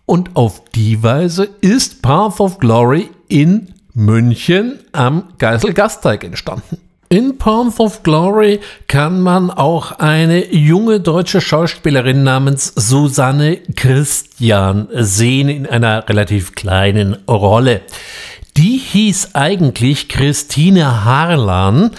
und 0.05 0.35
auf 0.35 0.63
die 0.73 1.03
Weise 1.03 1.49
ist 1.61 2.01
Path 2.01 2.39
of 2.39 2.59
Glory 2.59 3.09
in 3.27 3.73
München 3.93 4.79
am 4.93 5.33
Geiselgasteig 5.37 6.23
entstanden. 6.23 6.77
In 7.09 7.37
Path 7.37 7.79
of 7.79 8.03
Glory 8.03 8.59
kann 8.87 9.21
man 9.21 9.49
auch 9.49 9.93
eine 9.93 10.53
junge 10.53 10.99
deutsche 10.99 11.39
Schauspielerin 11.39 12.23
namens 12.23 12.73
Susanne 12.75 13.61
Christian 13.77 14.89
sehen 14.91 15.47
in 15.47 15.65
einer 15.65 16.09
relativ 16.09 16.53
kleinen 16.53 17.13
Rolle. 17.25 17.79
Die 18.57 18.77
hieß 18.77 19.35
eigentlich 19.35 20.09
Christine 20.09 21.05
Harlan, 21.05 21.91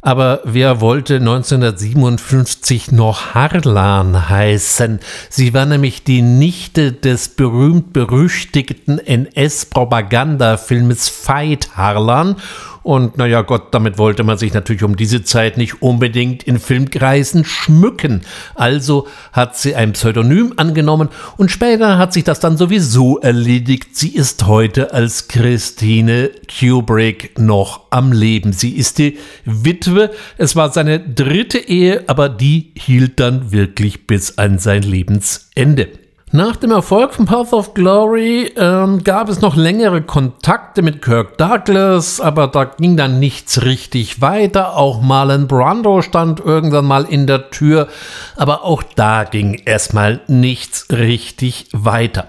aber 0.00 0.42
wer 0.44 0.80
wollte 0.80 1.16
1957 1.16 2.92
noch 2.92 3.34
Harlan 3.34 4.28
heißen? 4.28 5.00
Sie 5.28 5.54
war 5.54 5.66
nämlich 5.66 6.04
die 6.04 6.22
Nichte 6.22 6.92
des 6.92 7.30
berühmt-berüchtigten 7.30 9.00
NS-Propagandafilmes 9.00 11.08
Fight 11.08 11.76
Harlan 11.76 12.36
und 12.82 13.16
naja 13.16 13.42
Gott, 13.42 13.72
damit 13.72 13.98
wollte 13.98 14.24
man 14.24 14.38
sich 14.38 14.52
natürlich 14.54 14.82
um 14.82 14.96
diese 14.96 15.22
Zeit 15.22 15.56
nicht 15.56 15.82
unbedingt 15.82 16.42
in 16.42 16.58
Filmkreisen 16.58 17.44
schmücken. 17.44 18.22
Also 18.54 19.06
hat 19.32 19.56
sie 19.56 19.74
ein 19.74 19.92
Pseudonym 19.92 20.54
angenommen 20.56 21.08
und 21.36 21.50
später 21.50 21.98
hat 21.98 22.12
sich 22.12 22.24
das 22.24 22.40
dann 22.40 22.56
sowieso 22.56 23.18
erledigt. 23.18 23.96
Sie 23.96 24.14
ist 24.14 24.46
heute 24.46 24.92
als 24.92 25.28
Christine 25.28 26.30
Kubrick 26.58 27.38
noch 27.38 27.82
am 27.90 28.12
Leben. 28.12 28.52
Sie 28.52 28.76
ist 28.76 28.98
die 28.98 29.18
Witwe. 29.44 30.10
Es 30.36 30.56
war 30.56 30.72
seine 30.72 30.98
dritte 30.98 31.58
Ehe, 31.58 32.04
aber 32.08 32.28
die 32.28 32.72
hielt 32.74 33.20
dann 33.20 33.52
wirklich 33.52 34.06
bis 34.06 34.38
an 34.38 34.58
sein 34.58 34.82
Lebensende. 34.82 36.01
Nach 36.34 36.56
dem 36.56 36.70
Erfolg 36.70 37.12
von 37.12 37.26
Path 37.26 37.52
of 37.52 37.74
Glory 37.74 38.50
ähm, 38.56 39.04
gab 39.04 39.28
es 39.28 39.42
noch 39.42 39.54
längere 39.54 40.00
Kontakte 40.00 40.80
mit 40.80 41.02
Kirk 41.02 41.36
Douglas, 41.36 42.22
aber 42.22 42.48
da 42.48 42.64
ging 42.64 42.96
dann 42.96 43.20
nichts 43.20 43.66
richtig 43.66 44.22
weiter. 44.22 44.78
Auch 44.78 45.02
Marlon 45.02 45.46
Brando 45.46 46.00
stand 46.00 46.40
irgendwann 46.40 46.86
mal 46.86 47.04
in 47.04 47.26
der 47.26 47.50
Tür, 47.50 47.88
aber 48.34 48.64
auch 48.64 48.82
da 48.82 49.24
ging 49.24 49.60
erstmal 49.66 50.22
nichts 50.26 50.86
richtig 50.90 51.66
weiter. 51.72 52.28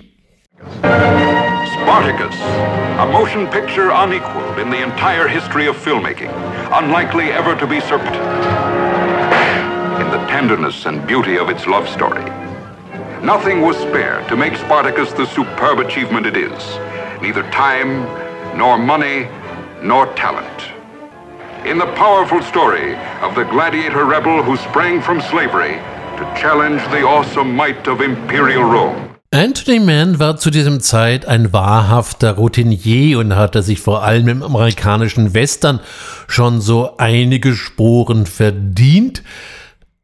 Spartacus, 0.80 2.34
a 2.98 3.06
motion 3.06 3.46
picture 3.48 3.90
unequaled 3.90 4.58
in 4.58 4.68
the 4.68 4.82
entire 4.82 5.28
history 5.28 5.68
of 5.68 5.76
filmmaking, 5.76 6.32
unlikely 6.76 7.30
ever 7.30 7.54
to 7.54 7.66
be 7.66 7.80
surpassed 7.80 8.18
in 10.00 10.10
the 10.10 10.26
tenderness 10.26 10.86
and 10.86 11.06
beauty 11.06 11.38
of 11.38 11.50
its 11.50 11.66
love 11.68 11.88
story. 11.88 12.24
Nothing 13.22 13.60
was 13.60 13.76
spared 13.76 14.26
to 14.28 14.36
make 14.36 14.56
Spartacus 14.56 15.12
the 15.12 15.26
superb 15.26 15.78
achievement 15.78 16.26
it 16.26 16.36
is. 16.36 16.78
Neither 17.22 17.48
time, 17.52 18.02
nor 18.58 18.76
money, 18.76 19.28
nor 19.82 20.12
talent. 20.14 20.72
In 21.64 21.78
the 21.78 21.86
powerful 21.94 22.42
story 22.42 22.96
of 23.20 23.36
the 23.36 23.44
gladiator 23.44 24.04
rebel 24.04 24.42
who 24.42 24.56
sprang 24.56 25.00
from 25.00 25.20
slavery 25.20 25.78
to 26.22 26.40
challenge 26.40 26.82
the 26.90 27.04
awesome 27.04 27.54
might 27.54 27.88
of 27.88 28.00
imperial 28.00 28.62
Rome. 28.62 29.08
Anthony 29.32 29.80
Mann 29.80 30.18
war 30.18 30.36
zu 30.36 30.50
diesem 30.50 30.80
Zeit 30.80 31.26
ein 31.26 31.52
wahrhafter 31.52 32.32
Routinier 32.32 33.18
und 33.18 33.34
hatte 33.34 33.62
sich 33.62 33.80
vor 33.80 34.02
allem 34.02 34.28
im 34.28 34.42
amerikanischen 34.42 35.34
Western 35.34 35.80
schon 36.28 36.60
so 36.60 36.96
einige 36.98 37.54
Sporen 37.54 38.26
verdient. 38.26 39.22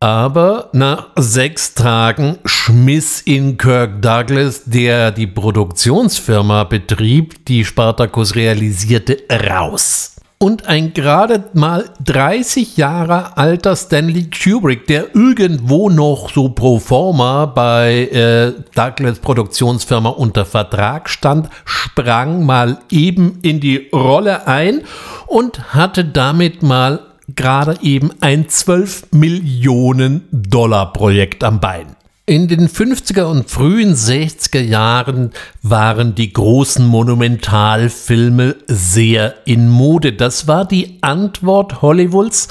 Aber 0.00 0.70
nach 0.72 1.08
sechs 1.16 1.74
Tagen 1.74 2.38
schmiss 2.44 3.26
ihn 3.26 3.58
Kirk 3.58 4.00
Douglas, 4.00 4.62
der 4.64 5.10
die 5.10 5.26
Produktionsfirma 5.26 6.64
betrieb, 6.64 7.44
die 7.46 7.64
Spartacus 7.64 8.34
realisierte, 8.34 9.18
raus 9.30 10.17
und 10.38 10.68
ein 10.68 10.94
gerade 10.94 11.44
mal 11.52 11.90
30 12.04 12.76
Jahre 12.76 13.36
alter 13.36 13.74
Stanley 13.74 14.30
Kubrick, 14.30 14.86
der 14.86 15.14
irgendwo 15.14 15.90
noch 15.90 16.30
so 16.30 16.48
pro 16.48 16.78
forma 16.78 17.46
bei 17.46 18.08
äh, 18.08 18.52
Douglas 18.74 19.18
Produktionsfirma 19.18 20.10
unter 20.10 20.44
Vertrag 20.44 21.08
stand, 21.08 21.48
sprang 21.64 22.46
mal 22.46 22.78
eben 22.90 23.40
in 23.42 23.60
die 23.60 23.88
Rolle 23.92 24.46
ein 24.46 24.82
und 25.26 25.74
hatte 25.74 26.04
damit 26.04 26.62
mal 26.62 27.00
gerade 27.34 27.76
eben 27.82 28.10
ein 28.20 28.48
12 28.48 29.08
Millionen 29.12 30.28
Dollar 30.30 30.92
Projekt 30.92 31.42
am 31.42 31.60
Bein. 31.60 31.97
In 32.28 32.46
den 32.46 32.68
50er 32.68 33.22
und 33.22 33.48
frühen 33.48 33.94
60er 33.94 34.60
Jahren 34.60 35.30
waren 35.62 36.14
die 36.14 36.30
großen 36.30 36.84
Monumentalfilme 36.84 38.54
sehr 38.66 39.34
in 39.46 39.66
Mode. 39.70 40.12
Das 40.12 40.46
war 40.46 40.66
die 40.66 40.98
Antwort 41.00 41.80
Hollywoods 41.80 42.48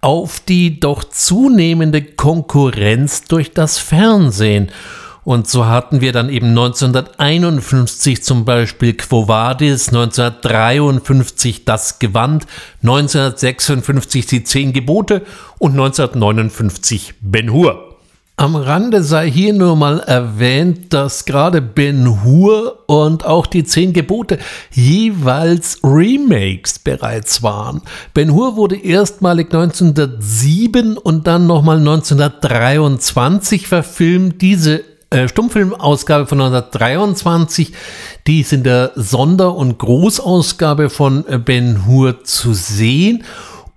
auf 0.00 0.38
die 0.46 0.78
doch 0.78 1.02
zunehmende 1.02 2.02
Konkurrenz 2.02 3.24
durch 3.24 3.52
das 3.52 3.78
Fernsehen. 3.78 4.70
Und 5.24 5.48
so 5.48 5.66
hatten 5.66 6.00
wir 6.00 6.12
dann 6.12 6.28
eben 6.28 6.50
1951 6.50 8.22
zum 8.22 8.44
Beispiel 8.44 8.92
Quo 8.92 9.26
Vadis, 9.26 9.88
1953 9.88 11.64
Das 11.64 11.98
Gewand, 11.98 12.46
1956 12.84 14.26
die 14.26 14.44
Zehn 14.44 14.72
Gebote 14.72 15.22
und 15.58 15.72
1959 15.72 17.14
Ben 17.20 17.52
Hur. 17.52 17.85
Am 18.38 18.54
Rande 18.54 19.02
sei 19.02 19.30
hier 19.30 19.54
nur 19.54 19.76
mal 19.76 19.98
erwähnt, 20.00 20.92
dass 20.92 21.24
gerade 21.24 21.62
Ben 21.62 22.22
Hur 22.22 22.84
und 22.84 23.24
auch 23.24 23.46
die 23.46 23.64
Zehn 23.64 23.94
Gebote 23.94 24.38
jeweils 24.70 25.80
Remakes 25.82 26.78
bereits 26.78 27.42
waren. 27.42 27.80
Ben 28.12 28.34
Hur 28.34 28.56
wurde 28.56 28.76
erstmalig 28.76 29.46
1907 29.46 30.98
und 30.98 31.26
dann 31.26 31.46
nochmal 31.46 31.78
1923 31.78 33.68
verfilmt. 33.68 34.42
Diese 34.42 34.84
äh, 35.08 35.28
Stummfilmausgabe 35.28 36.26
von 36.26 36.42
1923. 36.42 37.72
Die 38.26 38.40
ist 38.40 38.52
in 38.52 38.64
der 38.64 38.92
Sonder- 38.96 39.54
und 39.54 39.78
Großausgabe 39.78 40.90
von 40.90 41.26
äh, 41.26 41.38
Ben 41.38 41.86
Hur 41.86 42.22
zu 42.22 42.52
sehen. 42.52 43.24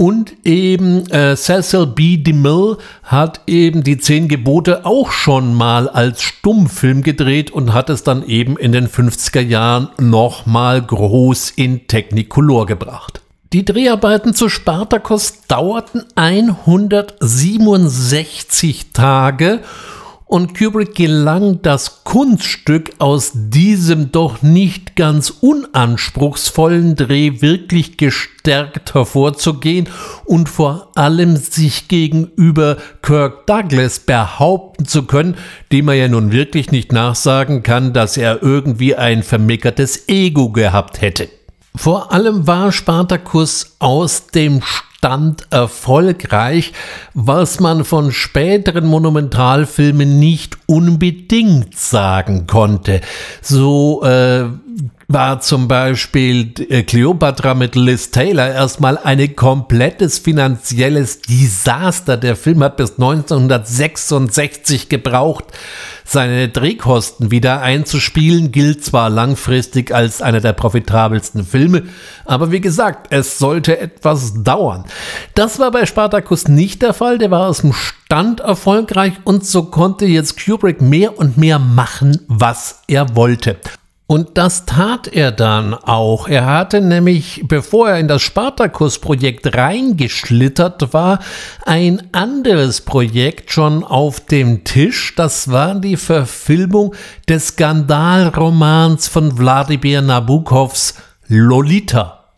Und 0.02 0.32
eben 0.46 1.12
äh, 1.12 1.36
Cecil 1.36 1.86
B. 1.86 2.16
DeMille 2.16 2.78
hat 3.04 3.42
eben 3.48 3.84
die 3.84 3.98
Zehn 3.98 4.30
Gebote 4.30 4.86
auch 4.86 5.12
schon 5.12 5.54
mal 5.54 5.90
als 5.90 6.22
Stummfilm 6.22 7.04
gedreht 7.04 7.52
und 7.52 7.74
hat 7.74 7.90
es 7.90 8.04
dann 8.04 8.26
eben 8.26 8.56
in 8.56 8.72
den 8.72 8.88
50er 8.88 9.42
Jahren 9.42 9.90
nochmal 9.98 10.82
groß 10.82 11.50
in 11.50 11.86
Technicolor 11.88 12.66
gebracht. 12.66 13.20
Die 13.52 13.66
Dreharbeiten 13.66 14.34
zu 14.34 14.48
Spartacus 14.48 15.42
dauerten 15.50 16.06
167 16.16 18.94
Tage 18.94 19.60
und 20.30 20.56
Kubrick 20.56 20.94
gelang 20.94 21.64
das 21.64 22.04
Kunststück 22.04 22.92
aus 23.00 23.32
diesem 23.34 24.12
doch 24.12 24.44
nicht 24.44 24.96
ganz 24.96 25.32
unanspruchsvollen 25.32 26.96
Dreh 26.96 27.42
wirklich 27.42 27.98
gestärkt 27.98 28.94
hervorzugehen 28.94 29.90
und 30.26 30.48
vor 30.48 30.92
allem 30.94 31.36
sich 31.36 31.88
gegenüber 31.88 32.78
Kirk 33.02 33.48
Douglas 33.48 34.02
behaupten 34.02 34.86
zu 34.86 35.04
können, 35.04 35.36
dem 35.72 35.88
er 35.88 35.96
ja 35.96 36.08
nun 36.08 36.32
wirklich 36.32 36.70
nicht 36.70 36.92
nachsagen 36.92 37.64
kann, 37.64 37.92
dass 37.94 38.16
er 38.16 38.44
irgendwie 38.44 38.96
ein 38.96 39.24
vermickertes 39.24 40.08
Ego 40.08 40.52
gehabt 40.52 41.02
hätte. 41.02 41.28
Vor 41.76 42.12
allem 42.12 42.46
war 42.46 42.72
Spartacus 42.72 43.78
aus 43.80 44.28
dem 44.28 44.62
Stand 45.00 45.48
erfolgreich, 45.50 46.74
was 47.14 47.62
man 47.62 47.86
von 47.86 48.12
späteren 48.12 48.86
Monumentalfilmen 48.86 50.20
nicht 50.20 50.58
unbedingt 50.66 51.80
sagen 51.80 52.48
konnte. 52.48 53.00
So 53.42 54.04
äh, 54.04 54.48
war 55.08 55.40
zum 55.40 55.70
Beispiel 55.70 56.54
äh, 56.70 56.84
Cleopatra 56.84 57.54
mit 57.54 57.76
Liz 57.76 58.12
Taylor 58.12 58.50
erstmal 58.50 58.98
ein 58.98 59.38
komplettes 59.38 60.20
finanzielles 60.20 61.22
Desaster. 61.22 62.18
Der 62.18 62.36
Film 62.36 62.62
hat 62.62 62.76
bis 62.76 62.92
1966 62.92 64.90
gebraucht, 64.90 65.46
seine 66.10 66.50
Drehkosten 66.50 67.30
wieder 67.30 67.62
einzuspielen, 67.62 68.52
gilt 68.52 68.84
zwar 68.84 69.10
langfristig 69.10 69.94
als 69.94 70.22
einer 70.22 70.42
der 70.42 70.54
profitabelsten 70.54 71.46
Filme, 71.46 71.84
aber 72.26 72.52
wie 72.52 72.62
gesagt, 72.62 73.14
es 73.14 73.38
sollte 73.38 73.80
etwas 73.80 74.44
dauern. 74.44 74.86
Das 75.36 75.60
war 75.60 75.70
bei 75.72 75.86
Spartacus 75.86 76.48
nicht 76.48 76.82
der 76.82 76.94
Fall, 76.94 77.20
der 77.20 77.30
war 77.30 77.48
aus 77.48 77.62
dem 77.62 77.74
Stand 77.74 78.40
erfolgreich 78.40 79.14
und 79.24 79.46
so 79.46 79.64
konnte 79.66 80.06
jetzt 80.06 80.44
Kubrick 80.44 80.82
mehr 80.82 81.18
und 81.20 81.38
mehr 81.38 81.60
machen, 81.60 82.20
was 82.28 82.82
er 82.88 83.16
wollte. 83.16 83.58
Und 84.12 84.40
das 84.40 84.66
tat 84.66 85.08
er 85.08 85.32
dann 85.32 85.76
auch. 85.76 86.28
Er 86.28 86.48
hatte 86.48 86.82
nämlich, 86.82 87.44
bevor 87.48 87.90
er 87.90 88.00
in 88.00 88.08
das 88.08 88.24
Spartacus-Projekt 88.24 89.56
reingeschlittert 89.56 90.96
war, 90.96 91.20
ein 91.68 92.02
anderes 92.12 92.82
Projekt 92.82 93.52
schon 93.52 93.84
auf 93.84 94.20
dem 94.20 94.64
Tisch. 94.64 95.14
Das 95.16 95.52
war 95.52 95.76
die 95.76 95.96
Verfilmung 95.96 96.96
des 97.28 97.50
Skandalromans 97.50 99.08
von 99.08 99.38
Wladimir 99.38 100.02
Nabokovs 100.02 100.96
Lolita. 101.28 102.32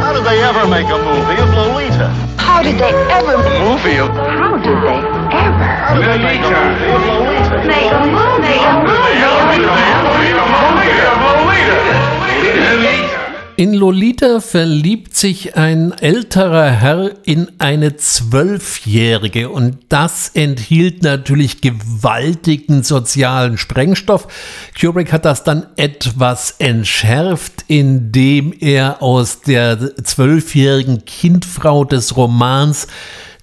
How 0.00 0.12
did 0.14 0.24
they 0.24 0.40
ever 0.40 0.68
make 0.68 0.86
a 0.86 0.98
movie 0.98 1.42
of 1.42 1.52
Lolita? 1.52 2.12
How 2.60 2.62
did 2.62 2.78
they 2.78 2.92
ever 2.92 3.34
A 3.34 3.60
movie 3.64 3.98
of 3.98 4.10
How 4.10 4.56
did 4.58 4.76
they 4.82 5.00
ever 5.32 5.64
How 5.86 5.94
did 5.94 6.04
they 6.04 6.18
make 6.18 6.42
a 6.42 6.50
movie 6.50 6.90
of 6.92 7.06
Lolita? 7.06 7.39
In 13.60 13.74
Lolita 13.74 14.40
verliebt 14.40 15.14
sich 15.14 15.54
ein 15.54 15.92
älterer 15.92 16.70
Herr 16.70 17.10
in 17.24 17.52
eine 17.58 17.94
Zwölfjährige 17.94 19.50
und 19.50 19.76
das 19.90 20.30
enthielt 20.30 21.02
natürlich 21.02 21.60
gewaltigen 21.60 22.82
sozialen 22.82 23.58
Sprengstoff. 23.58 24.28
Kubrick 24.80 25.12
hat 25.12 25.26
das 25.26 25.44
dann 25.44 25.66
etwas 25.76 26.52
entschärft, 26.52 27.64
indem 27.66 28.54
er 28.58 29.02
aus 29.02 29.42
der 29.42 29.94
zwölfjährigen 30.04 31.04
Kindfrau 31.04 31.84
des 31.84 32.16
Romans 32.16 32.86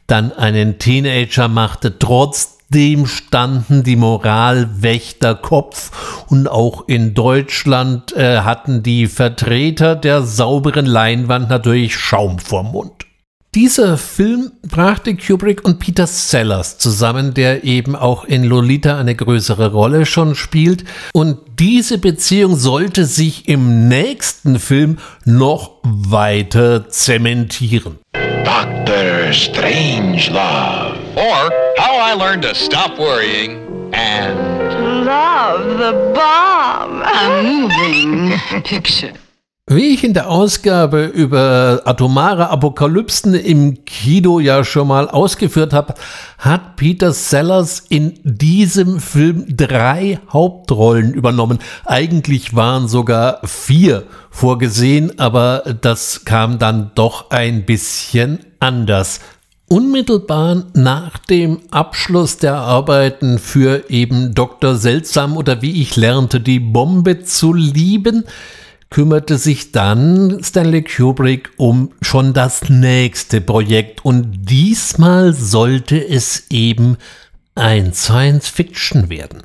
dann 0.07 0.31
einen 0.31 0.79
Teenager 0.79 1.47
machte, 1.47 1.99
trotz 1.99 2.56
dem 2.69 3.05
standen 3.05 3.83
die 3.83 3.95
Moralwächter 3.95 5.35
Kopf 5.35 6.25
und 6.27 6.47
auch 6.47 6.87
in 6.87 7.13
Deutschland 7.13 8.13
äh, 8.13 8.39
hatten 8.39 8.83
die 8.83 9.07
Vertreter 9.07 9.95
der 9.95 10.21
sauberen 10.21 10.85
Leinwand 10.85 11.49
natürlich 11.49 11.95
Schaum 11.95 12.39
vorm 12.39 12.71
Mund. 12.71 13.07
Dieser 13.55 13.97
Film 13.97 14.51
brachte 14.69 15.15
Kubrick 15.15 15.65
und 15.65 15.79
Peter 15.79 16.05
Sellers 16.05 16.77
zusammen, 16.77 17.33
der 17.33 17.63
eben 17.63 17.95
auch 17.95 18.25
in 18.25 18.43
Lolita 18.43 18.99
eine 18.99 19.15
größere 19.15 19.71
Rolle 19.71 20.05
schon 20.05 20.35
spielt. 20.35 20.83
Und 21.13 21.39
diese 21.57 21.97
Beziehung 21.97 22.55
sollte 22.55 23.05
sich 23.05 23.47
im 23.47 23.87
nächsten 23.87 24.59
Film 24.59 24.99
noch 25.25 25.71
weiter 25.81 26.89
zementieren. 26.89 27.97
Dr. 28.13 29.33
Strangelove. 29.33 30.97
I 32.07 32.13
Learned 32.13 32.43
to 32.43 32.55
Stop 32.55 32.97
Worrying 32.97 33.91
and 33.93 34.39
Love 35.05 35.77
the 35.77 35.91
bomb. 36.15 37.01
A 37.03 37.43
moving 37.43 38.31
picture. 38.63 39.11
Wie 39.69 39.93
ich 39.93 40.05
in 40.05 40.13
der 40.13 40.29
Ausgabe 40.29 41.07
über 41.07 41.81
atomare 41.83 42.49
Apokalypsen 42.49 43.33
im 43.33 43.83
Kino 43.83 44.39
ja 44.39 44.63
schon 44.63 44.87
mal 44.87 45.09
ausgeführt 45.09 45.73
habe, 45.73 45.95
hat 46.37 46.77
Peter 46.77 47.11
Sellers 47.11 47.83
in 47.89 48.17
diesem 48.23 49.01
Film 49.01 49.45
drei 49.49 50.21
Hauptrollen 50.31 51.13
übernommen. 51.13 51.59
Eigentlich 51.83 52.55
waren 52.55 52.87
sogar 52.87 53.41
vier 53.43 54.03
vorgesehen, 54.29 55.19
aber 55.19 55.75
das 55.81 56.23
kam 56.23 56.57
dann 56.57 56.91
doch 56.95 57.31
ein 57.31 57.65
bisschen 57.65 58.39
anders. 58.61 59.19
Unmittelbar 59.69 60.63
nach 60.75 61.17
dem 61.17 61.59
Abschluss 61.71 62.37
der 62.37 62.55
Arbeiten 62.55 63.37
für 63.37 63.89
eben 63.89 64.33
Dr. 64.33 64.77
Seltsam 64.77 65.35
oder 65.35 65.61
wie 65.61 65.81
ich 65.81 65.97
lernte, 65.97 66.39
die 66.39 66.61
Bombe 66.61 67.25
zu 67.25 67.51
lieben, 67.51 68.23
kümmerte 68.89 69.37
sich 69.37 69.73
dann 69.73 70.41
Stanley 70.41 70.83
Kubrick 70.83 71.49
um 71.57 71.91
schon 72.01 72.33
das 72.33 72.69
nächste 72.69 73.41
Projekt 73.41 74.05
und 74.05 74.49
diesmal 74.49 75.33
sollte 75.33 75.97
es 75.97 76.45
eben 76.49 76.95
ein 77.53 77.91
Science 77.91 78.47
Fiction 78.47 79.09
werden. 79.09 79.41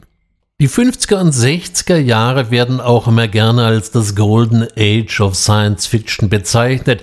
Die 0.60 0.68
50er 0.68 1.16
und 1.16 1.34
60er 1.34 1.96
Jahre 1.96 2.52
werden 2.52 2.80
auch 2.80 3.08
immer 3.08 3.26
gerne 3.26 3.64
als 3.64 3.90
das 3.90 4.14
Golden 4.14 4.68
Age 4.78 5.20
of 5.20 5.34
Science 5.34 5.88
Fiction 5.88 6.28
bezeichnet 6.28 7.02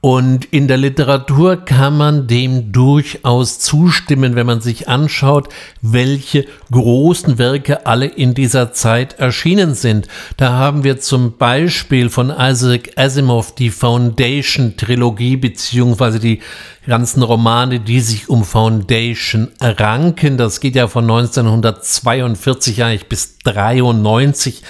und 0.00 0.44
in 0.46 0.68
der 0.68 0.76
Literatur 0.76 1.56
kann 1.56 1.96
man 1.96 2.26
dem 2.26 2.70
durchaus 2.70 3.58
zustimmen, 3.58 4.36
wenn 4.36 4.46
man 4.46 4.60
sich 4.60 4.88
anschaut, 4.88 5.48
welche 5.80 6.46
großen 6.70 7.38
Werke 7.38 7.86
alle 7.86 8.06
in 8.06 8.34
dieser 8.34 8.72
Zeit 8.72 9.18
erschienen 9.18 9.74
sind. 9.74 10.06
Da 10.36 10.52
haben 10.52 10.84
wir 10.84 11.00
zum 11.00 11.38
Beispiel 11.38 12.10
von 12.10 12.30
Isaac 12.30 12.90
Asimov 12.96 13.54
die 13.54 13.70
Foundation-Trilogie 13.70 15.38
beziehungsweise 15.38 16.20
die 16.20 16.40
ganzen 16.86 17.22
Romane, 17.22 17.80
die 17.80 18.00
sich 18.00 18.28
um 18.28 18.44
Foundation 18.44 19.48
ranken. 19.60 20.36
Das 20.36 20.60
geht 20.60 20.76
ja 20.76 20.88
von 20.88 21.04
1942 21.04 22.84
eigentlich 22.84 23.08
bis 23.08 23.38
93 23.38 24.62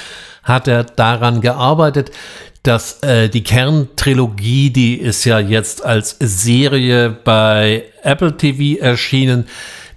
hat 0.45 0.69
er 0.69 0.85
daran 0.85 1.41
gearbeitet 1.41 2.13
dass 2.67 3.03
äh, 3.03 3.29
die 3.29 3.45
Kerntrilogie, 3.45 4.71
die 4.71 4.95
ist 4.97 5.25
ja 5.25 5.39
jetzt 5.39 5.85
als 5.85 6.17
Serie 6.19 7.11
bei 7.11 7.85
Apple 8.03 8.37
TV 8.37 8.81
erschienen. 8.83 9.47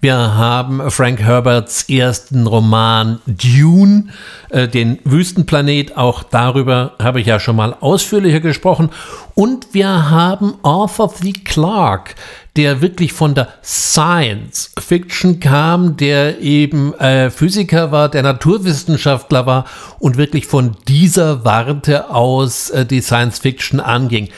Wir 0.02 0.16
haben 0.16 0.90
Frank 0.92 1.20
Herberts 1.20 1.90
ersten 1.90 2.48
Roman 2.48 3.20
Dune, 3.26 4.06
äh, 4.48 4.70
den 4.70 5.00
Wüstenplanet. 5.04 5.98
Auch 5.98 6.24
darüber 6.24 6.94
habe 7.00 7.20
ich 7.20 7.28
ja 7.28 7.38
schon 7.38 7.58
mal 7.58 7.76
ausführlicher 7.82 8.40
gesprochen. 8.40 8.92
Und 9.36 9.74
wir 9.74 10.10
haben 10.10 10.54
Arthur 10.64 11.14
C. 11.14 11.34
Clarke, 11.34 12.16
der 12.56 12.82
wirklich 12.82 13.12
von 13.12 13.36
der 13.36 13.50
Science 13.62 14.72
Fiction 14.80 15.42
kam, 15.42 15.98
der 15.98 16.40
eben 16.40 16.94
äh, 16.94 17.30
Physiker 17.30 17.92
war, 17.92 18.08
der 18.08 18.24
Naturwissenschaftler 18.24 19.46
war 19.46 19.66
und 20.00 20.16
wirklich 20.16 20.48
von 20.48 20.78
dieser 20.88 21.44
Warte 21.44 22.10
aus 22.10 22.70
äh, 22.70 22.86
die 22.86 23.02
Science 23.02 23.40
Fiction 23.40 23.82
anging. 23.82 24.30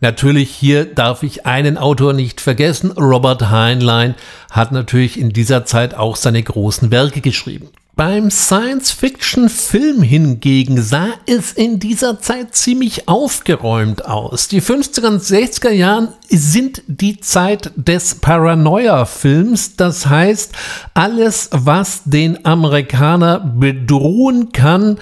Natürlich 0.00 0.50
hier 0.50 0.84
darf 0.84 1.24
ich 1.24 1.44
einen 1.44 1.76
Autor 1.76 2.12
nicht 2.12 2.40
vergessen. 2.40 2.92
Robert 2.92 3.50
Heinlein 3.50 4.14
hat 4.50 4.70
natürlich 4.70 5.18
in 5.18 5.30
dieser 5.30 5.64
Zeit 5.64 5.94
auch 5.94 6.14
seine 6.14 6.42
großen 6.42 6.92
Werke 6.92 7.20
geschrieben. 7.20 7.68
Beim 7.96 8.30
Science-Fiction-Film 8.30 10.02
hingegen 10.02 10.80
sah 10.80 11.08
es 11.26 11.50
in 11.50 11.80
dieser 11.80 12.20
Zeit 12.20 12.54
ziemlich 12.54 13.08
aufgeräumt 13.08 14.04
aus. 14.04 14.46
Die 14.46 14.62
50er 14.62 15.08
und 15.08 15.20
60er 15.20 15.72
Jahren 15.72 16.10
sind 16.28 16.84
die 16.86 17.18
Zeit 17.18 17.72
des 17.74 18.14
Paranoia-Films. 18.20 19.74
Das 19.74 20.06
heißt, 20.06 20.52
alles, 20.94 21.50
was 21.50 22.02
den 22.04 22.46
Amerikaner 22.46 23.40
bedrohen 23.40 24.52
kann, 24.52 25.00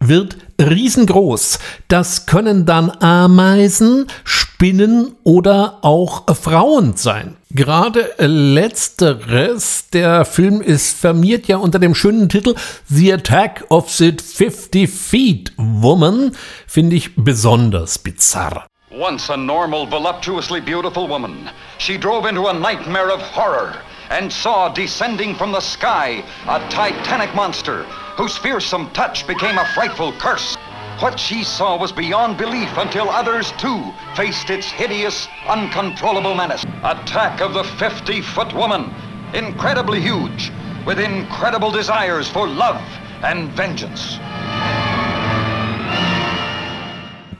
wird 0.00 0.36
riesengroß. 0.60 1.58
Das 1.88 2.26
können 2.26 2.66
dann 2.66 2.90
Ameisen, 3.00 4.06
Spinnen 4.24 5.16
oder 5.24 5.78
auch 5.82 6.24
Frauen 6.34 6.96
sein. 6.96 7.36
Gerade 7.50 8.10
letzteres, 8.18 9.88
der 9.90 10.24
Film 10.24 10.60
ist 10.60 10.98
firmiert 10.98 11.48
ja 11.48 11.56
unter 11.56 11.78
dem 11.78 11.94
schönen 11.94 12.28
Titel 12.28 12.54
The 12.88 13.14
Attack 13.14 13.64
of 13.70 13.90
the 13.90 14.12
50 14.12 14.88
Feet 14.88 15.52
Woman, 15.56 16.32
finde 16.66 16.96
ich 16.96 17.16
besonders 17.16 17.98
bizarr. 17.98 18.66
Once 18.90 19.30
a 19.30 19.36
normal, 19.36 19.86
voluptuously 19.86 20.60
beautiful 20.60 21.08
woman, 21.08 21.48
she 21.78 21.98
drove 21.98 22.28
into 22.28 22.48
a 22.48 22.52
nightmare 22.52 23.12
of 23.12 23.20
horror 23.34 23.74
and 24.10 24.32
saw 24.32 24.68
descending 24.68 25.34
from 25.34 25.52
the 25.52 25.60
sky 25.60 26.24
a 26.48 26.58
titanic 26.70 27.34
monster 27.34 27.84
whose 28.16 28.36
fearsome 28.36 28.90
touch 28.90 29.26
became 29.26 29.58
a 29.58 29.64
frightful 29.74 30.12
curse. 30.12 30.56
What 31.00 31.20
she 31.20 31.44
saw 31.44 31.78
was 31.78 31.92
beyond 31.92 32.38
belief 32.38 32.76
until 32.76 33.08
others 33.08 33.52
too 33.52 33.92
faced 34.16 34.50
its 34.50 34.66
hideous, 34.66 35.28
uncontrollable 35.46 36.34
menace. 36.34 36.64
Attack 36.82 37.40
of 37.40 37.54
the 37.54 37.62
50 37.62 38.20
foot 38.22 38.52
woman, 38.52 38.92
incredibly 39.32 40.00
huge, 40.00 40.50
with 40.84 40.98
incredible 40.98 41.70
desires 41.70 42.28
for 42.28 42.48
love 42.48 42.82
and 43.22 43.48
vengeance. 43.50 44.18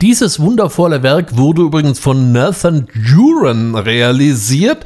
Dieses 0.00 0.38
wundervolle 0.38 1.02
Werk 1.02 1.36
wurde 1.36 1.62
übrigens 1.62 1.98
von 1.98 2.30
Nathan 2.30 2.86
Duran 2.94 3.74
realisiert, 3.74 4.84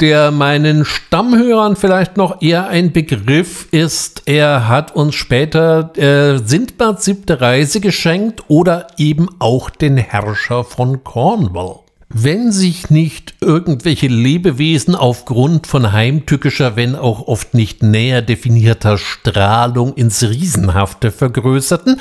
der 0.00 0.30
meinen 0.30 0.84
Stammhörern 0.84 1.76
vielleicht 1.76 2.16
noch 2.16 2.42
eher 2.42 2.68
ein 2.68 2.92
Begriff 2.92 3.68
ist. 3.70 4.22
Er 4.26 4.68
hat 4.68 4.94
uns 4.94 5.14
später 5.14 5.92
äh, 5.96 6.38
Sindbad 6.38 7.02
siebte 7.02 7.40
Reise 7.40 7.80
geschenkt 7.80 8.42
oder 8.48 8.88
eben 8.98 9.28
auch 9.38 9.70
den 9.70 9.96
Herrscher 9.96 10.64
von 10.64 11.04
Cornwall. 11.04 11.83
Wenn 12.16 12.52
sich 12.52 12.90
nicht 12.90 13.34
irgendwelche 13.40 14.06
Lebewesen 14.06 14.94
aufgrund 14.94 15.66
von 15.66 15.90
heimtückischer, 15.90 16.76
wenn 16.76 16.94
auch 16.94 17.26
oft 17.26 17.54
nicht 17.54 17.82
näher 17.82 18.22
definierter 18.22 18.98
Strahlung 18.98 19.94
ins 19.94 20.22
Riesenhafte 20.22 21.10
vergrößerten, 21.10 21.98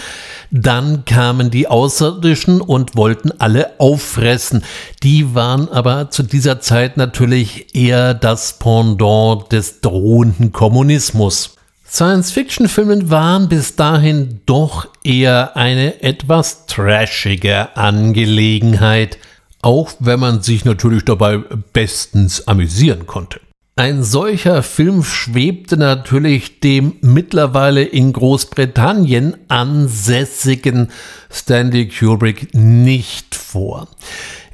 dann 0.51 1.05
kamen 1.05 1.49
die 1.49 1.67
Außerirdischen 1.67 2.61
und 2.61 2.95
wollten 2.95 3.31
alle 3.39 3.79
auffressen. 3.79 4.63
Die 5.01 5.33
waren 5.33 5.67
aber 5.67 6.11
zu 6.11 6.21
dieser 6.21 6.61
Zeit 6.61 6.95
natürlich 6.95 7.73
eher 7.73 8.13
das 8.13 8.59
Pendant 8.59 9.51
des 9.51 9.81
drohenden 9.81 10.51
Kommunismus. 10.51 11.55
Science-Fiction-Filme 11.89 13.09
waren 13.09 13.49
bis 13.49 13.75
dahin 13.75 14.41
doch 14.45 14.87
eher 15.03 15.57
eine 15.57 16.03
etwas 16.03 16.67
trashige 16.67 17.75
Angelegenheit 17.75 19.17
auch 19.63 19.93
wenn 19.99 20.19
man 20.19 20.41
sich 20.41 20.65
natürlich 20.65 21.05
dabei 21.05 21.37
bestens 21.73 22.47
amüsieren 22.47 23.07
konnte. 23.07 23.39
Ein 23.75 24.03
solcher 24.03 24.61
Film 24.61 25.03
schwebte 25.03 25.77
natürlich 25.77 26.59
dem 26.59 26.97
mittlerweile 27.01 27.81
in 27.81 28.13
Großbritannien 28.13 29.35
ansässigen 29.47 30.91
Stanley 31.31 31.87
Kubrick 31.87 32.53
nicht 32.53 33.33
vor. 33.33 33.87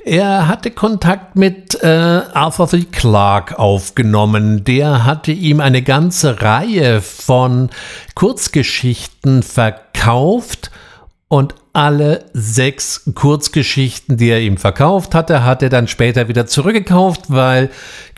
Er 0.06 0.48
hatte 0.48 0.72
Kontakt 0.72 1.36
mit 1.36 1.84
äh, 1.84 1.88
Arthur 1.88 2.70
C. 2.70 2.86
Clarke 2.90 3.60
aufgenommen. 3.60 4.64
Der 4.64 5.04
hatte 5.04 5.34
ihm 5.34 5.60
eine 5.60 5.82
ganze 5.82 6.42
Reihe 6.42 7.02
von 7.02 7.70
Kurzgeschichten 8.16 9.44
verkauft 9.44 10.72
und 11.28 11.56
alle 11.80 12.26
sechs 12.34 13.10
Kurzgeschichten, 13.16 14.18
die 14.18 14.28
er 14.28 14.42
ihm 14.42 14.58
verkauft 14.58 15.16
hatte, 15.16 15.46
hat 15.46 15.64
er 15.64 15.70
dann 15.70 15.88
später 15.88 16.28
wieder 16.28 16.46
zurückgekauft, 16.46 17.22
weil 17.30 17.70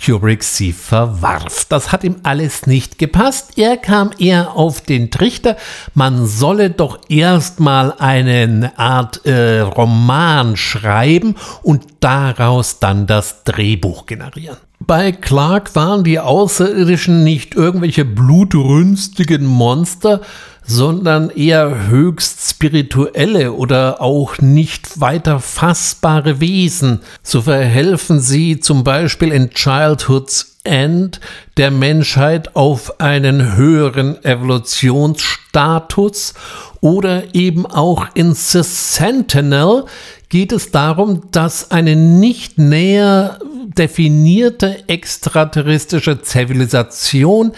Kubrick 0.04 0.44
sie 0.44 0.74
verwarf. 0.74 1.68
Das 1.70 1.92
hat 1.92 2.04
ihm 2.04 2.16
alles 2.24 2.66
nicht 2.66 2.98
gepasst. 2.98 3.60
Er 3.60 3.78
kam 3.78 4.10
eher 4.18 4.56
auf 4.56 4.82
den 4.82 5.12
Trichter, 5.12 5.58
man 5.94 6.26
solle 6.26 6.72
doch 6.72 7.02
erstmal 7.08 7.94
eine 8.00 8.72
Art 8.78 9.28
äh, 9.28 9.60
Roman 9.60 10.58
schreiben 10.58 11.36
und 11.62 11.84
daraus 12.00 12.80
dann 12.80 13.06
das 13.06 13.44
Drehbuch 13.44 14.08
generieren. 14.08 14.58
Bei 14.80 15.12
Clark 15.12 15.76
waren 15.76 16.04
die 16.04 16.20
Außerirdischen 16.20 17.24
nicht 17.24 17.54
irgendwelche 17.54 18.06
blutrünstigen 18.06 19.46
Monster, 19.46 20.22
sondern 20.72 21.30
eher 21.30 21.90
höchst 21.90 22.50
spirituelle 22.50 23.52
oder 23.52 24.02
auch 24.02 24.40
nicht 24.40 25.02
weiter 25.02 25.40
fassbare 25.40 26.40
Wesen. 26.40 27.02
So 27.22 27.42
verhelfen 27.42 28.22
sie 28.22 28.60
zum 28.60 28.84
Beispiel 28.84 29.32
in 29.32 29.50
Childhood's 29.50 30.48
End 30.64 31.20
der 31.58 31.72
Menschheit 31.72 32.56
auf 32.56 33.02
einen 33.02 33.56
höheren 33.56 34.24
Evolutionsstatus 34.24 36.36
oder 36.82 37.34
eben 37.34 37.66
auch 37.66 38.06
in 38.14 38.34
The 38.34 38.62
Sentinel 38.64 39.86
geht 40.30 40.52
es 40.52 40.70
darum, 40.72 41.24
dass 41.32 41.72
eine 41.72 41.96
nicht 41.96 42.60
näher 42.60 43.40
definierte 43.78 44.88
extraterrestrische 44.88 46.22
Zivilisation 46.22 47.54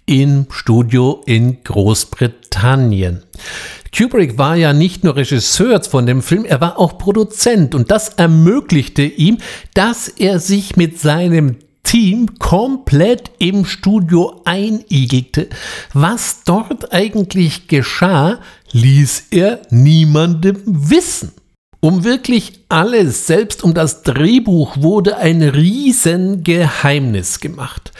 im 0.08 0.46
Studio 0.50 1.22
in 1.26 1.62
Großbritannien. 1.62 3.22
Kubrick 3.96 4.38
war 4.38 4.56
ja 4.56 4.72
nicht 4.72 5.04
nur 5.04 5.16
Regisseur 5.16 5.82
von 5.82 6.06
dem 6.06 6.22
Film, 6.22 6.44
er 6.44 6.60
war 6.60 6.78
auch 6.78 6.98
Produzent 6.98 7.74
und 7.74 7.90
das 7.90 8.10
ermöglichte 8.10 9.02
ihm, 9.02 9.38
dass 9.74 10.08
er 10.08 10.40
sich 10.40 10.76
mit 10.76 10.98
seinem 10.98 11.56
Team 11.84 12.38
komplett 12.38 13.30
im 13.38 13.64
Studio 13.64 14.42
einigelte. 14.44 15.48
Was 15.92 16.42
dort 16.44 16.92
eigentlich 16.92 17.68
geschah, 17.68 18.40
ließ 18.72 19.28
er 19.30 19.60
niemandem 19.70 20.62
wissen. 20.66 21.32
Um 21.80 22.04
wirklich 22.04 22.64
alles, 22.68 23.26
selbst 23.26 23.62
um 23.62 23.72
das 23.72 24.02
Drehbuch, 24.02 24.78
wurde 24.78 25.16
ein 25.18 25.42
Riesengeheimnis 25.42 27.40
gemacht. 27.40 27.92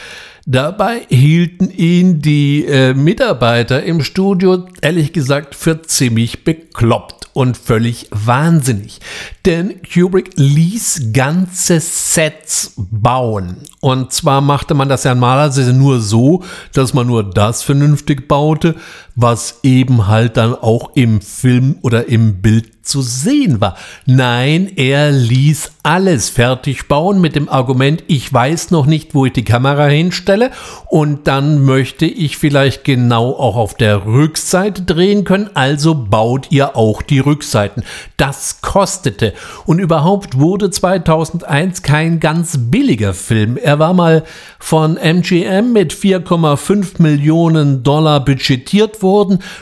Dabei 0.50 1.02
hielten 1.10 1.70
ihn 1.70 2.22
die 2.22 2.64
äh, 2.64 2.94
Mitarbeiter 2.94 3.82
im 3.82 4.02
Studio 4.02 4.64
ehrlich 4.80 5.12
gesagt 5.12 5.54
für 5.54 5.82
ziemlich 5.82 6.42
bekloppt 6.42 7.28
und 7.34 7.58
völlig 7.58 8.06
wahnsinnig. 8.10 8.98
Denn 9.44 9.82
Kubrick 9.82 10.30
ließ 10.36 11.10
ganze 11.12 11.80
Sets 11.80 12.72
bauen. 12.78 13.58
Und 13.80 14.14
zwar 14.14 14.40
machte 14.40 14.72
man 14.72 14.88
das 14.88 15.04
ja 15.04 15.14
normalerweise 15.14 15.74
nur 15.74 16.00
so, 16.00 16.42
dass 16.72 16.94
man 16.94 17.06
nur 17.06 17.28
das 17.28 17.62
vernünftig 17.62 18.26
baute, 18.26 18.74
was 19.20 19.58
eben 19.64 20.06
halt 20.06 20.36
dann 20.36 20.54
auch 20.54 20.90
im 20.94 21.20
Film 21.20 21.78
oder 21.82 22.08
im 22.08 22.40
Bild 22.40 22.78
zu 22.88 23.02
sehen 23.02 23.60
war. 23.60 23.76
Nein, 24.06 24.70
er 24.76 25.10
ließ 25.10 25.72
alles 25.82 26.30
fertig 26.30 26.88
bauen 26.88 27.20
mit 27.20 27.34
dem 27.34 27.48
Argument, 27.48 28.02
ich 28.06 28.32
weiß 28.32 28.70
noch 28.70 28.86
nicht, 28.86 29.14
wo 29.14 29.26
ich 29.26 29.32
die 29.32 29.44
Kamera 29.44 29.86
hinstelle 29.86 30.50
und 30.86 31.26
dann 31.26 31.64
möchte 31.64 32.06
ich 32.06 32.38
vielleicht 32.38 32.84
genau 32.84 33.32
auch 33.32 33.56
auf 33.56 33.74
der 33.74 34.06
Rückseite 34.06 34.82
drehen 34.82 35.24
können, 35.24 35.50
also 35.54 35.94
baut 35.94 36.46
ihr 36.50 36.76
auch 36.76 37.02
die 37.02 37.18
Rückseiten. 37.18 37.82
Das 38.16 38.60
kostete 38.62 39.34
und 39.66 39.80
überhaupt 39.80 40.38
wurde 40.38 40.70
2001 40.70 41.82
kein 41.82 42.20
ganz 42.20 42.56
billiger 42.58 43.12
Film. 43.12 43.56
Er 43.56 43.78
war 43.78 43.92
mal 43.92 44.24
von 44.58 44.96
MGM 44.96 45.72
mit 45.72 45.92
4,5 45.92 47.02
Millionen 47.02 47.82
Dollar 47.82 48.24
budgetiert 48.24 49.02
worden, 49.02 49.07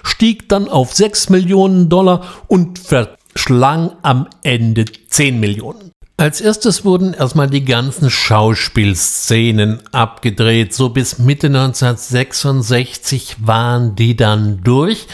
stieg 0.02 0.48
dann 0.48 0.68
auf 0.68 0.92
6 0.94 1.30
Millionen 1.30 1.88
Dollar 1.88 2.24
und 2.48 2.78
verschlang 2.78 3.92
am 4.02 4.28
Ende 4.42 4.85
10 4.85 5.40
Millionen. 5.40 5.92
Als 6.18 6.40
erstes 6.40 6.87
wurden 6.87 7.12
erstmal 7.12 7.50
die 7.50 7.66
ganzen 7.66 8.09
Schauspielszenen 8.09 9.80
abgedreht. 9.92 10.72
So 10.72 10.88
bis 10.88 11.18
Mitte 11.18 11.48
1966 11.48 13.37
waren 13.40 13.96
die 13.96 14.16
dann 14.16 14.62
durch. 14.62 15.06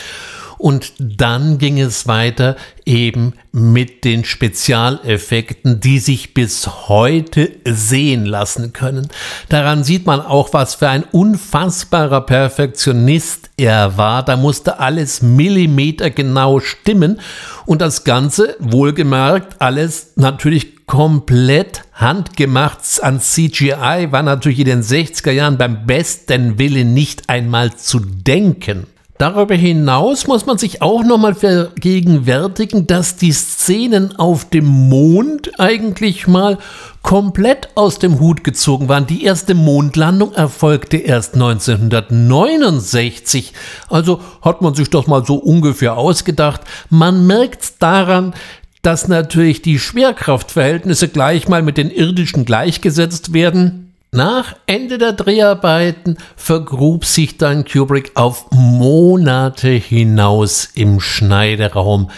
Und 0.62 0.92
dann 1.00 1.58
ging 1.58 1.80
es 1.80 2.06
weiter 2.06 2.54
eben 2.86 3.32
mit 3.50 4.04
den 4.04 4.24
Spezialeffekten, 4.24 5.80
die 5.80 5.98
sich 5.98 6.34
bis 6.34 6.88
heute 6.88 7.50
sehen 7.64 8.26
lassen 8.26 8.72
können. 8.72 9.08
Daran 9.48 9.82
sieht 9.82 10.06
man 10.06 10.20
auch, 10.20 10.52
was 10.52 10.76
für 10.76 10.88
ein 10.88 11.02
unfassbarer 11.02 12.20
Perfektionist 12.20 13.50
er 13.56 13.96
war. 13.96 14.22
Da 14.24 14.36
musste 14.36 14.78
alles 14.78 15.20
millimetergenau 15.20 16.60
stimmen 16.60 17.18
und 17.66 17.82
das 17.82 18.04
Ganze, 18.04 18.54
wohlgemerkt, 18.60 19.60
alles 19.60 20.12
natürlich 20.14 20.86
komplett 20.86 21.82
handgemacht 21.92 22.82
an 23.02 23.20
CGI, 23.20 24.12
war 24.12 24.22
natürlich 24.22 24.60
in 24.60 24.66
den 24.66 24.82
60er 24.82 25.32
Jahren 25.32 25.58
beim 25.58 25.86
besten 25.86 26.60
Willen 26.60 26.94
nicht 26.94 27.28
einmal 27.28 27.74
zu 27.74 27.98
denken. 27.98 28.86
Darüber 29.22 29.54
hinaus 29.54 30.26
muss 30.26 30.46
man 30.46 30.58
sich 30.58 30.82
auch 30.82 31.04
nochmal 31.04 31.36
vergegenwärtigen, 31.36 32.88
dass 32.88 33.14
die 33.14 33.30
Szenen 33.30 34.16
auf 34.16 34.50
dem 34.50 34.66
Mond 34.66 35.60
eigentlich 35.60 36.26
mal 36.26 36.58
komplett 37.02 37.68
aus 37.76 38.00
dem 38.00 38.18
Hut 38.18 38.42
gezogen 38.42 38.88
waren. 38.88 39.06
Die 39.06 39.22
erste 39.22 39.54
Mondlandung 39.54 40.32
erfolgte 40.32 40.96
erst 40.96 41.34
1969. 41.34 43.52
Also 43.88 44.18
hat 44.40 44.60
man 44.60 44.74
sich 44.74 44.90
das 44.90 45.06
mal 45.06 45.24
so 45.24 45.36
ungefähr 45.36 45.96
ausgedacht. 45.96 46.62
Man 46.90 47.24
merkt 47.24 47.80
daran, 47.80 48.34
dass 48.82 49.06
natürlich 49.06 49.62
die 49.62 49.78
Schwerkraftverhältnisse 49.78 51.06
gleich 51.06 51.46
mal 51.46 51.62
mit 51.62 51.76
den 51.76 51.92
irdischen 51.92 52.44
gleichgesetzt 52.44 53.32
werden. 53.32 53.91
Nach 54.14 54.54
Ende 54.66 54.98
der 54.98 55.14
Dreharbeiten 55.14 56.18
vergrub 56.36 57.06
sich 57.06 57.38
dann 57.38 57.64
Kubrick 57.64 58.10
auf 58.12 58.44
Monate 58.50 59.70
hinaus 59.70 60.68
im 60.74 61.00
Schneideraum. 61.00 62.10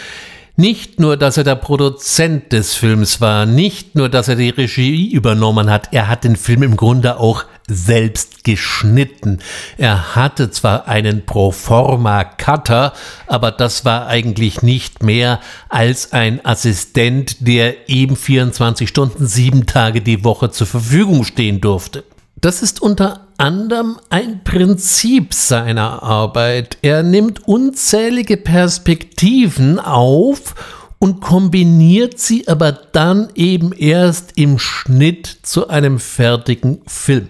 Nicht 0.57 0.99
nur, 0.99 1.15
dass 1.15 1.37
er 1.37 1.45
der 1.45 1.55
Produzent 1.55 2.51
des 2.51 2.73
Films 2.73 3.21
war, 3.21 3.45
nicht 3.45 3.95
nur, 3.95 4.09
dass 4.09 4.27
er 4.27 4.35
die 4.35 4.49
Regie 4.49 5.09
übernommen 5.09 5.69
hat, 5.69 5.93
er 5.93 6.09
hat 6.09 6.25
den 6.25 6.35
Film 6.35 6.63
im 6.63 6.75
Grunde 6.75 7.17
auch 7.17 7.45
selbst 7.67 8.43
geschnitten. 8.43 9.39
Er 9.77 10.15
hatte 10.15 10.51
zwar 10.51 10.87
einen 10.87 11.25
Proforma-Cutter, 11.25 12.93
aber 13.27 13.51
das 13.51 13.85
war 13.85 14.07
eigentlich 14.07 14.61
nicht 14.61 15.01
mehr 15.01 15.39
als 15.69 16.13
ein 16.13 16.45
Assistent, 16.45 17.37
der 17.47 17.89
eben 17.89 18.15
24 18.15 18.87
Stunden, 18.87 19.25
sieben 19.27 19.65
Tage 19.65 20.01
die 20.01 20.23
Woche 20.23 20.51
zur 20.51 20.67
Verfügung 20.67 21.23
stehen 21.23 21.59
durfte. 21.61 22.03
Das 22.39 22.61
ist 22.61 22.81
unter 22.81 23.27
anderem 23.37 23.97
ein 24.09 24.43
Prinzip 24.43 25.33
seiner 25.33 26.03
Arbeit. 26.03 26.77
Er 26.83 27.01
nimmt 27.01 27.47
unzählige 27.47 28.37
Perspektiven 28.37 29.79
auf 29.79 30.53
und 30.99 31.21
kombiniert 31.21 32.19
sie 32.19 32.47
aber 32.47 32.71
dann 32.71 33.29
eben 33.35 33.73
erst 33.73 34.37
im 34.37 34.59
Schnitt 34.59 35.27
zu 35.43 35.67
einem 35.69 35.99
fertigen 35.99 36.81
Film. 36.85 37.29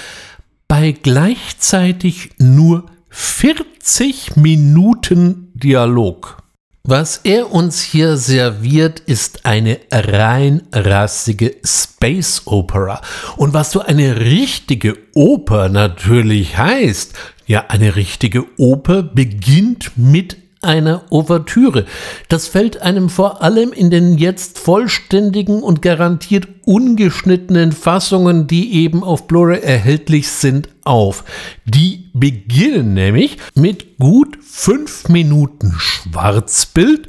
bei 0.68 0.92
gleichzeitig 0.92 2.32
nur 2.39 2.88
40 3.10 4.36
Minuten 4.36 5.52
Dialog. 5.54 6.38
Was 6.84 7.22
er 7.24 7.52
uns 7.52 7.82
hier 7.82 8.18
serviert, 8.18 9.02
ist 9.02 9.46
eine 9.46 9.80
rein 9.92 10.63
rassige 10.72 11.58
Space 11.63 12.44
Opera. 12.46 13.02
Und 13.38 13.54
was 13.54 13.72
so 13.72 13.82
eine 13.82 14.20
richtige 14.22 14.98
Oper 15.13 15.70
natürlich 15.70 16.58
heißt, 16.58 17.13
ja, 17.46 17.65
eine 17.68 17.96
richtige 17.96 18.46
Oper 18.58 19.04
beginnt 19.04 19.92
mit 19.98 20.38
einer 20.62 21.04
Ouvertüre. 21.10 21.86
Das 22.28 22.48
fällt 22.48 22.82
einem 22.82 23.10
vor 23.10 23.41
allem 23.41 23.72
in 23.72 23.89
den 23.89 24.17
jetzt 24.17 24.60
vollständigen 24.60 25.63
und 25.63 25.82
garantiert 25.82 26.48
ungeschnittenen 26.65 27.72
Fassungen, 27.72 28.48
die 28.48 28.74
eben 28.74 29.04
auf 29.04 29.28
Blu-ray 29.28 29.62
erhältlich 29.62 30.30
sind, 30.30 30.69
auf. 30.84 31.24
Die 31.65 32.10
beginnen 32.13 32.93
nämlich 32.93 33.38
mit 33.56 33.98
gut 33.98 34.38
fünf 34.43 35.08
Minuten 35.08 35.74
Schwarzbild 35.78 37.08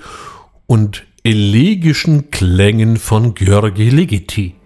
und 0.66 1.04
elegischen 1.24 2.30
Klängen 2.30 2.96
von 2.96 3.34
Georgi 3.34 3.90
Ligeti. 3.90 4.59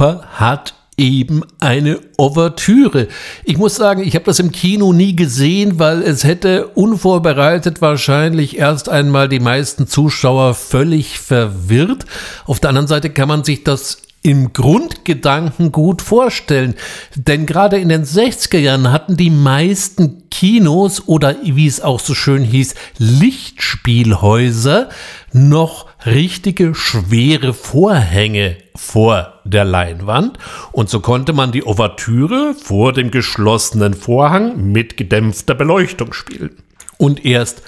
Oper 0.00 0.22
hat 0.32 0.74
eben 0.96 1.42
eine 1.60 1.98
Ouvertüre. 2.16 3.08
Ich 3.44 3.58
muss 3.58 3.76
sagen, 3.76 4.02
ich 4.02 4.14
habe 4.14 4.24
das 4.24 4.38
im 4.38 4.50
Kino 4.50 4.94
nie 4.94 5.14
gesehen, 5.14 5.78
weil 5.78 6.02
es 6.02 6.24
hätte 6.24 6.68
unvorbereitet 6.68 7.82
wahrscheinlich 7.82 8.58
erst 8.58 8.88
einmal 8.88 9.28
die 9.28 9.40
meisten 9.40 9.86
Zuschauer 9.86 10.54
völlig 10.54 11.18
verwirrt. 11.18 12.06
Auf 12.46 12.60
der 12.60 12.70
anderen 12.70 12.88
Seite 12.88 13.10
kann 13.10 13.28
man 13.28 13.44
sich 13.44 13.62
das 13.62 14.02
im 14.22 14.52
Grundgedanken 14.54 15.70
gut 15.70 16.00
vorstellen. 16.02 16.74
Denn 17.14 17.44
gerade 17.44 17.78
in 17.78 17.90
den 17.90 18.04
60er 18.04 18.58
Jahren 18.58 18.90
hatten 18.90 19.18
die 19.18 19.30
meisten 19.30 20.28
Kinos 20.30 21.08
oder 21.08 21.36
wie 21.42 21.66
es 21.66 21.80
auch 21.80 22.00
so 22.00 22.14
schön 22.14 22.44
hieß, 22.44 22.74
Lichtspielhäuser 22.98 24.88
noch 25.32 25.89
richtige 26.06 26.74
schwere 26.74 27.52
Vorhänge 27.54 28.56
vor 28.74 29.40
der 29.44 29.64
Leinwand 29.64 30.38
und 30.72 30.88
so 30.88 31.00
konnte 31.00 31.32
man 31.32 31.52
die 31.52 31.64
Ouvertüre 31.64 32.54
vor 32.54 32.92
dem 32.92 33.10
geschlossenen 33.10 33.94
Vorhang 33.94 34.72
mit 34.72 34.96
gedämpfter 34.96 35.54
Beleuchtung 35.54 36.12
spielen. 36.12 36.56
Und 36.98 37.24
erst 37.24 37.62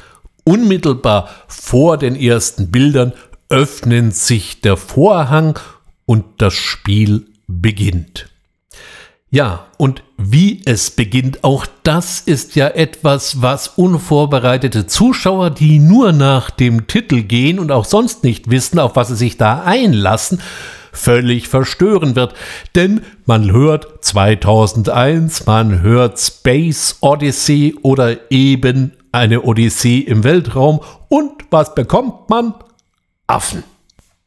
unmittelbar 0.44 1.28
vor 1.48 1.98
den 1.98 2.16
ersten 2.16 2.70
Bildern 2.70 3.12
öffnet 3.48 4.14
sich 4.16 4.60
der 4.60 4.76
Vorhang 4.76 5.58
und 6.06 6.24
das 6.38 6.54
Spiel 6.54 7.26
beginnt. 7.46 8.28
Ja, 9.30 9.66
und 9.78 10.02
wie 10.30 10.62
es 10.64 10.90
beginnt, 10.90 11.42
auch 11.42 11.66
das 11.82 12.20
ist 12.20 12.54
ja 12.54 12.68
etwas, 12.68 13.42
was 13.42 13.68
unvorbereitete 13.68 14.86
Zuschauer, 14.86 15.50
die 15.50 15.78
nur 15.78 16.12
nach 16.12 16.50
dem 16.50 16.86
Titel 16.86 17.22
gehen 17.22 17.58
und 17.58 17.72
auch 17.72 17.84
sonst 17.84 18.22
nicht 18.22 18.50
wissen, 18.50 18.78
auf 18.78 18.94
was 18.94 19.08
sie 19.08 19.16
sich 19.16 19.36
da 19.36 19.62
einlassen, 19.62 20.40
völlig 20.92 21.48
verstören 21.48 22.14
wird. 22.14 22.34
Denn 22.74 23.02
man 23.26 23.50
hört 23.50 24.04
2001, 24.04 25.46
man 25.46 25.80
hört 25.80 26.20
Space 26.20 26.98
Odyssey 27.00 27.76
oder 27.82 28.30
eben 28.30 28.92
eine 29.10 29.42
Odyssee 29.42 29.98
im 29.98 30.24
Weltraum 30.24 30.80
und 31.08 31.32
was 31.50 31.74
bekommt 31.74 32.30
man? 32.30 32.54
Affen. 33.26 33.64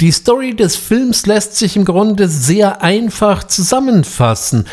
Die 0.02 0.12
Story 0.12 0.54
des 0.56 0.76
Films 0.76 1.26
lässt 1.26 1.56
sich 1.56 1.78
im 1.78 1.86
Grunde 1.86 2.28
sehr 2.28 2.82
einfach 2.82 3.46
zusammenfassen. 3.46 4.68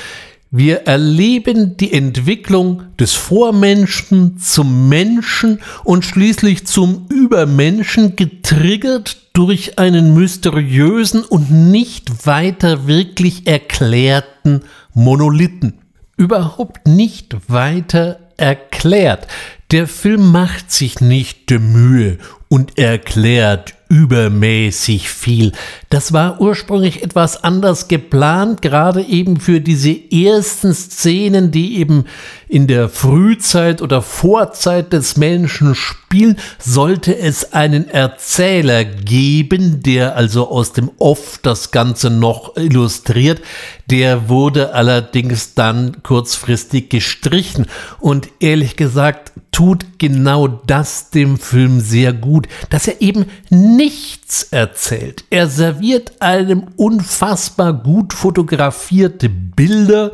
Wir 0.54 0.82
erleben 0.86 1.78
die 1.78 1.94
Entwicklung 1.94 2.82
des 3.00 3.14
Vormenschen 3.14 4.36
zum 4.36 4.90
Menschen 4.90 5.60
und 5.82 6.04
schließlich 6.04 6.66
zum 6.66 7.06
Übermenschen, 7.08 8.16
getriggert 8.16 9.16
durch 9.32 9.78
einen 9.78 10.12
mysteriösen 10.12 11.24
und 11.24 11.50
nicht 11.50 12.26
weiter 12.26 12.86
wirklich 12.86 13.46
erklärten 13.46 14.60
Monolithen. 14.92 15.78
Überhaupt 16.18 16.86
nicht 16.86 17.34
weiter 17.48 18.18
erklärt. 18.36 19.28
Der 19.70 19.86
Film 19.86 20.32
macht 20.32 20.70
sich 20.70 21.00
nicht 21.00 21.48
die 21.48 21.60
Mühe 21.60 22.18
und 22.50 22.78
erklärt 22.78 23.72
übermäßig 23.92 25.10
viel. 25.10 25.52
Das 25.90 26.14
war 26.14 26.40
ursprünglich 26.40 27.02
etwas 27.02 27.44
anders 27.44 27.88
geplant, 27.88 28.62
gerade 28.62 29.02
eben 29.02 29.38
für 29.38 29.60
diese 29.60 29.94
ersten 30.10 30.72
Szenen, 30.72 31.50
die 31.50 31.76
eben 31.76 32.06
in 32.52 32.66
der 32.66 32.90
Frühzeit 32.90 33.80
oder 33.80 34.02
Vorzeit 34.02 34.92
des 34.92 35.16
Menschen 35.16 35.74
spielen, 35.74 36.36
sollte 36.58 37.16
es 37.16 37.54
einen 37.54 37.88
Erzähler 37.88 38.84
geben, 38.84 39.82
der 39.82 40.16
also 40.16 40.50
aus 40.50 40.74
dem 40.74 40.90
Off 40.98 41.40
das 41.42 41.70
Ganze 41.70 42.10
noch 42.10 42.54
illustriert. 42.58 43.40
Der 43.86 44.28
wurde 44.28 44.74
allerdings 44.74 45.54
dann 45.54 46.02
kurzfristig 46.02 46.90
gestrichen 46.90 47.64
und 48.00 48.28
ehrlich 48.38 48.76
gesagt 48.76 49.32
tut 49.50 49.86
genau 49.98 50.46
das 50.46 51.08
dem 51.08 51.38
Film 51.38 51.80
sehr 51.80 52.12
gut, 52.12 52.48
dass 52.68 52.86
er 52.86 53.00
eben 53.00 53.24
nichts 53.48 54.42
erzählt. 54.50 55.24
Er 55.30 55.46
serviert 55.46 56.20
einem 56.20 56.64
unfassbar 56.76 57.72
gut 57.72 58.12
fotografierte 58.12 59.30
Bilder 59.30 60.12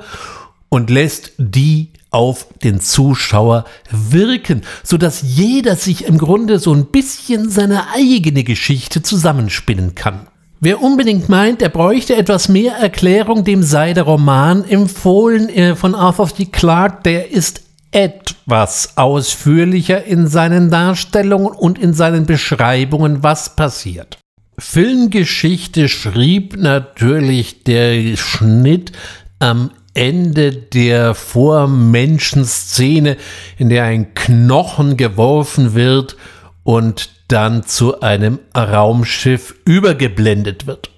und 0.68 0.88
lässt 0.88 1.32
die 1.38 1.88
auf 2.10 2.46
den 2.62 2.80
Zuschauer 2.80 3.64
wirken, 3.90 4.62
so 4.82 4.96
dass 4.96 5.22
jeder 5.22 5.76
sich 5.76 6.06
im 6.06 6.18
Grunde 6.18 6.58
so 6.58 6.72
ein 6.72 6.86
bisschen 6.86 7.50
seine 7.50 7.92
eigene 7.94 8.44
Geschichte 8.44 9.02
zusammenspinnen 9.02 9.94
kann. 9.94 10.28
Wer 10.60 10.82
unbedingt 10.82 11.28
meint, 11.28 11.62
er 11.62 11.68
bräuchte 11.68 12.16
etwas 12.16 12.48
mehr 12.48 12.74
Erklärung, 12.74 13.44
dem 13.44 13.62
sei 13.62 13.92
der 13.92 14.02
Roman 14.02 14.64
empfohlen 14.64 15.48
äh, 15.48 15.76
von 15.76 15.94
Arthur 15.94 16.34
C. 16.34 16.46
Clarke, 16.46 17.02
der 17.04 17.30
ist 17.30 17.62
etwas 17.92 18.96
ausführlicher 18.96 20.04
in 20.04 20.26
seinen 20.26 20.70
Darstellungen 20.70 21.52
und 21.52 21.78
in 21.78 21.94
seinen 21.94 22.26
Beschreibungen, 22.26 23.22
was 23.22 23.54
passiert. 23.54 24.18
Filmgeschichte 24.58 25.88
schrieb 25.88 26.56
natürlich 26.56 27.62
der 27.62 28.16
Schnitt 28.16 28.90
am 29.38 29.70
Ende 29.94 30.52
der 30.52 31.14
Vormenschenszene, 31.14 33.16
in 33.56 33.68
der 33.68 33.84
ein 33.84 34.14
Knochen 34.14 34.96
geworfen 34.96 35.74
wird 35.74 36.16
und 36.62 37.10
dann 37.28 37.64
zu 37.64 38.00
einem 38.00 38.38
Raumschiff 38.56 39.54
übergeblendet 39.64 40.66
wird. 40.66 40.90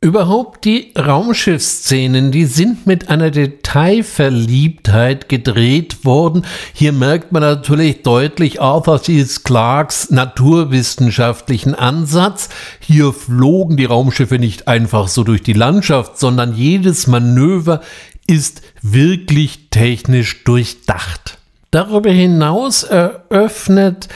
Überhaupt 0.00 0.64
die 0.64 0.92
Raumschiffsszenen, 0.96 2.30
die 2.30 2.44
sind 2.44 2.86
mit 2.86 3.10
einer 3.10 3.32
Detailverliebtheit 3.32 5.28
gedreht 5.28 6.04
worden. 6.04 6.46
Hier 6.72 6.92
merkt 6.92 7.32
man 7.32 7.42
natürlich 7.42 8.02
deutlich 8.02 8.60
Arthur 8.60 9.02
C. 9.02 9.26
Clarks 9.42 10.10
naturwissenschaftlichen 10.10 11.74
Ansatz. 11.74 12.48
Hier 12.78 13.12
flogen 13.12 13.76
die 13.76 13.86
Raumschiffe 13.86 14.38
nicht 14.38 14.68
einfach 14.68 15.08
so 15.08 15.24
durch 15.24 15.42
die 15.42 15.52
Landschaft, 15.52 16.16
sondern 16.16 16.54
jedes 16.54 17.08
Manöver 17.08 17.80
ist 18.28 18.62
wirklich 18.82 19.70
technisch 19.70 20.44
durchdacht. 20.44 21.38
Darüber 21.72 22.10
hinaus 22.10 22.84
eröffnet 22.84 24.08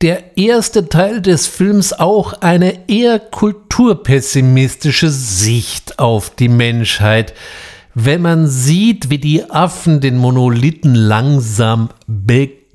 der 0.00 0.36
erste 0.36 0.88
Teil 0.88 1.20
des 1.22 1.46
Films 1.46 1.92
auch 1.92 2.34
eine 2.34 2.88
eher 2.88 3.18
kulturpessimistische 3.18 5.10
Sicht 5.10 5.98
auf 5.98 6.30
die 6.30 6.48
Menschheit. 6.48 7.34
Wenn 7.94 8.22
man 8.22 8.46
sieht, 8.46 9.08
wie 9.10 9.18
die 9.18 9.50
Affen 9.50 10.00
den 10.00 10.18
Monolithen 10.18 10.94
langsam 10.94 11.90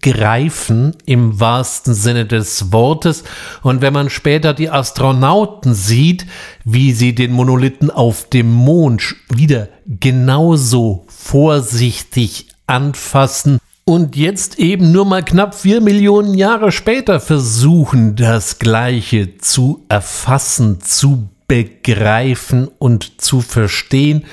begreifen, 0.01 0.95
im 1.05 1.39
wahrsten 1.39 1.93
Sinne 1.93 2.25
des 2.25 2.71
Wortes, 2.71 3.23
und 3.61 3.81
wenn 3.81 3.93
man 3.93 4.09
später 4.09 4.53
die 4.53 4.69
Astronauten 4.69 5.73
sieht, 5.73 6.25
wie 6.63 6.91
sie 6.91 7.15
den 7.15 7.31
Monolithen 7.31 7.91
auf 7.91 8.29
dem 8.29 8.51
Mond 8.51 9.15
wieder 9.29 9.69
genauso 9.85 11.05
vorsichtig 11.07 12.47
anfassen 12.67 13.59
und 13.85 14.15
jetzt 14.15 14.59
eben 14.59 14.91
nur 14.91 15.05
mal 15.05 15.23
knapp 15.23 15.55
vier 15.55 15.81
Millionen 15.81 16.35
Jahre 16.35 16.71
später 16.71 17.19
versuchen, 17.19 18.15
das 18.15 18.59
Gleiche 18.59 19.37
zu 19.37 19.85
erfassen, 19.89 20.79
zu 20.81 21.29
begreifen 21.47 22.69
und 22.77 23.19
zu 23.19 23.41
verstehen, 23.41 24.25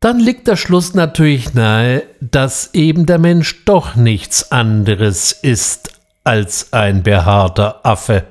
dann 0.00 0.18
liegt 0.18 0.48
der 0.48 0.56
Schluss 0.56 0.94
natürlich 0.94 1.52
nahe, 1.52 2.02
dass 2.20 2.70
eben 2.72 3.04
der 3.04 3.18
Mensch 3.18 3.64
doch 3.66 3.96
nichts 3.96 4.50
anderes 4.50 5.32
ist 5.32 5.92
als 6.24 6.72
ein 6.72 7.02
behaarter 7.02 7.84
Affe. 7.84 8.24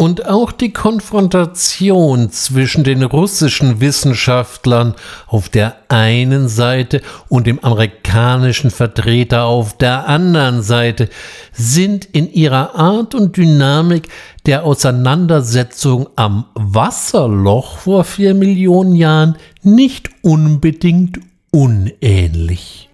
Und 0.00 0.24
auch 0.24 0.50
die 0.50 0.72
Konfrontation 0.72 2.30
zwischen 2.30 2.84
den 2.84 3.02
russischen 3.02 3.82
Wissenschaftlern 3.82 4.94
auf 5.26 5.50
der 5.50 5.76
einen 5.88 6.48
Seite 6.48 7.02
und 7.28 7.46
dem 7.46 7.62
amerikanischen 7.62 8.70
Vertreter 8.70 9.44
auf 9.44 9.76
der 9.76 10.08
anderen 10.08 10.62
Seite 10.62 11.10
sind 11.52 12.06
in 12.06 12.32
ihrer 12.32 12.76
Art 12.76 13.14
und 13.14 13.36
Dynamik 13.36 14.08
der 14.46 14.64
Auseinandersetzung 14.64 16.08
am 16.16 16.46
Wasserloch 16.54 17.76
vor 17.76 18.04
vier 18.04 18.32
Millionen 18.32 18.94
Jahren 18.94 19.36
nicht 19.62 20.08
unbedingt 20.22 21.20
unähnlich. 21.50 22.89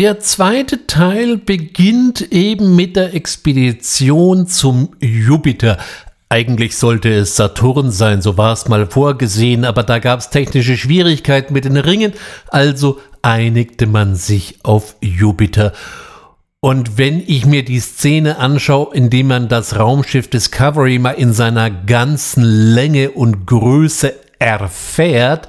Der 0.00 0.18
zweite 0.18 0.86
Teil 0.86 1.36
beginnt 1.36 2.32
eben 2.32 2.74
mit 2.74 2.96
der 2.96 3.12
Expedition 3.12 4.46
zum 4.46 4.96
Jupiter. 4.98 5.76
Eigentlich 6.30 6.78
sollte 6.78 7.12
es 7.12 7.36
Saturn 7.36 7.90
sein, 7.90 8.22
so 8.22 8.38
war 8.38 8.54
es 8.54 8.66
mal 8.66 8.86
vorgesehen, 8.86 9.66
aber 9.66 9.82
da 9.82 9.98
gab 9.98 10.20
es 10.20 10.30
technische 10.30 10.78
Schwierigkeiten 10.78 11.52
mit 11.52 11.66
den 11.66 11.76
Ringen, 11.76 12.14
also 12.48 12.98
einigte 13.20 13.86
man 13.86 14.14
sich 14.14 14.60
auf 14.62 14.96
Jupiter. 15.02 15.74
Und 16.60 16.96
wenn 16.96 17.20
ich 17.20 17.44
mir 17.44 17.62
die 17.62 17.80
Szene 17.80 18.38
anschaue, 18.38 18.94
in 18.94 19.10
dem 19.10 19.26
man 19.26 19.48
das 19.50 19.78
Raumschiff 19.78 20.28
Discovery 20.30 20.98
mal 20.98 21.10
in 21.10 21.34
seiner 21.34 21.70
ganzen 21.70 22.42
Länge 22.42 23.10
und 23.10 23.44
Größe 23.44 24.14
erfährt, 24.38 25.46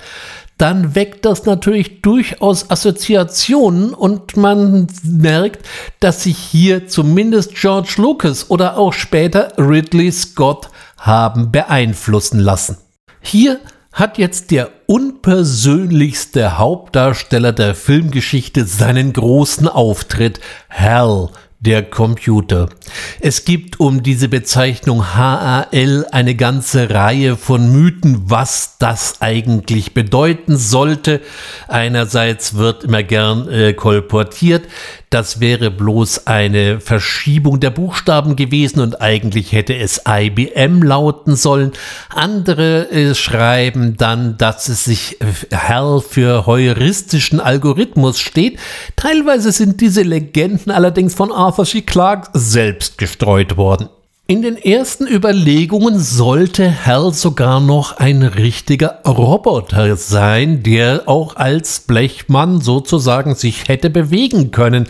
dann 0.62 0.94
weckt 0.94 1.26
das 1.26 1.46
natürlich 1.46 2.02
durchaus 2.02 2.70
Assoziationen 2.70 3.96
und 3.96 4.38
man 4.38 4.86
merkt, 5.04 5.66
dass 6.00 6.22
sich 6.24 6.38
hier 6.38 6.88
zumindest 6.88 7.56
George 7.56 7.96
Lucas 7.98 8.52
oder 8.52 8.78
auch 8.78 8.94
später 8.94 9.54
Ridley 9.58 10.12
Scott 10.12 10.70
haben 11.00 11.52
beeinflussen 11.52 12.40
lassen. 12.40 12.78
Hier 13.22 13.60
hat 13.92 14.20
jetzt 14.20 14.52
der 14.52 14.70
unpersönlichste 14.86 16.60
Hauptdarsteller 16.60 17.54
der 17.54 17.74
Filmgeschichte 17.74 18.66
seinen 18.66 19.14
großen 19.14 19.68
Auftritt. 19.68 20.40
Hal 20.70 21.32
der 21.62 21.84
Computer. 21.84 22.70
Es 23.20 23.46
gibt 23.46 23.80
um 23.80 24.02
diese 24.02 24.28
Bezeichnung 24.28 25.16
HAL 25.16 26.08
eine 26.12 26.36
ganze 26.36 26.90
Reihe 26.90 27.38
von 27.38 27.72
Mythen, 27.72 28.24
was 28.26 28.78
das 28.80 29.22
eigentlich 29.22 29.94
bedeuten 29.94 30.58
sollte. 30.58 31.22
Einerseits 31.68 32.56
wird 32.56 32.84
immer 32.84 33.04
gern 33.04 33.48
äh, 33.48 33.74
kolportiert, 33.74 34.64
das 35.12 35.42
wäre 35.42 35.72
bloß 35.72 36.26
eine 36.26 36.80
Verschiebung 36.80 37.60
der 37.60 37.70
Buchstaben 37.70 38.38
gewesen 38.38 38.80
und 38.80 39.02
eigentlich 39.02 39.52
hätte 39.52 39.76
es 39.76 40.04
IBM 40.08 40.82
lauten 40.82 41.36
sollen. 41.36 41.74
Andere 42.10 42.90
äh, 42.90 43.14
schreiben 43.14 43.98
dann, 43.98 44.38
dass 44.38 44.70
es 44.70 44.86
sich 44.86 45.20
äh, 45.22 45.56
HAL 45.56 46.00
für 46.00 46.46
heuristischen 46.46 47.42
Algorithmus 47.42 48.22
steht. 48.22 48.58
Teilweise 48.96 49.52
sind 49.52 49.82
diese 49.82 50.02
Legenden 50.02 50.72
allerdings 50.72 51.14
von 51.14 51.34
Arthur 51.34 51.66
C. 51.66 51.82
Clarke 51.82 52.30
selbst 52.34 52.98
gestreut 52.98 53.58
worden. 53.58 53.90
In 54.32 54.42
den 54.42 54.56
ersten 54.56 55.08
Überlegungen 55.08 56.00
sollte 56.00 56.86
Hal 56.86 57.14
sogar 57.14 57.60
noch 57.60 57.98
ein 57.98 58.24
richtiger 58.24 59.02
Roboter 59.06 59.98
sein, 59.98 60.64
der 60.64 61.10
auch 61.10 61.36
als 61.36 61.82
Blechmann 61.82 62.62
sozusagen 62.62 63.36
sich 63.36 63.68
hätte 63.68 63.90
bewegen 63.90 64.52
können. 64.52 64.88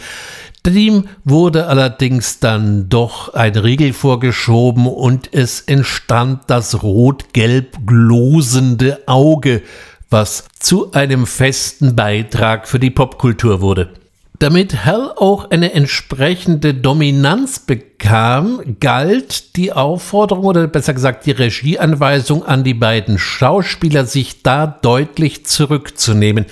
Dem 0.64 1.08
wurde 1.24 1.66
allerdings 1.66 2.40
dann 2.40 2.88
doch 2.88 3.34
ein 3.34 3.56
Riegel 3.56 3.94
vorgeschoben 3.94 4.86
und 4.86 5.34
es 5.34 5.62
entstand 5.62 6.42
das 6.46 6.84
rot-gelb 6.84 7.88
glosende 7.88 9.00
Auge, 9.08 9.64
was 10.12 10.44
zu 10.60 10.92
einem 10.92 11.26
festen 11.26 11.96
Beitrag 11.96 12.68
für 12.68 12.78
die 12.78 12.92
Popkultur 12.92 13.60
wurde. 13.60 14.01
Damit 14.42 14.74
Hell 14.74 15.12
auch 15.18 15.52
eine 15.52 15.74
entsprechende 15.74 16.74
Dominanz 16.74 17.60
bekam, 17.60 18.76
galt 18.80 19.56
die 19.56 19.72
Aufforderung 19.72 20.46
oder 20.46 20.66
besser 20.66 20.96
gesagt 20.96 21.28
die 21.28 21.32
Regieanweisung 21.32 22.44
an 22.44 22.64
die 22.64 22.74
beiden 22.74 23.20
Schauspieler, 23.20 24.06
sich 24.06 24.42
da 24.42 24.66
deutlich 24.66 25.46
zurückzunehmen. 25.46 26.48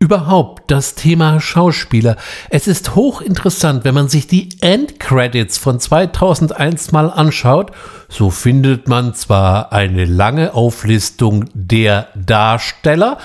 Überhaupt 0.00 0.68
das 0.68 0.96
Thema 0.96 1.40
Schauspieler. 1.40 2.16
Es 2.50 2.66
ist 2.66 2.96
hochinteressant, 2.96 3.84
wenn 3.84 3.94
man 3.94 4.08
sich 4.08 4.26
die 4.26 4.48
Endcredits 4.60 5.58
von 5.58 5.78
2001 5.78 6.90
mal 6.90 7.08
anschaut, 7.08 7.70
so 8.08 8.30
findet 8.30 8.88
man 8.88 9.14
zwar 9.14 9.72
eine 9.72 10.06
lange 10.06 10.54
Auflistung 10.54 11.44
der 11.54 12.08
Darsteller, 12.16 13.18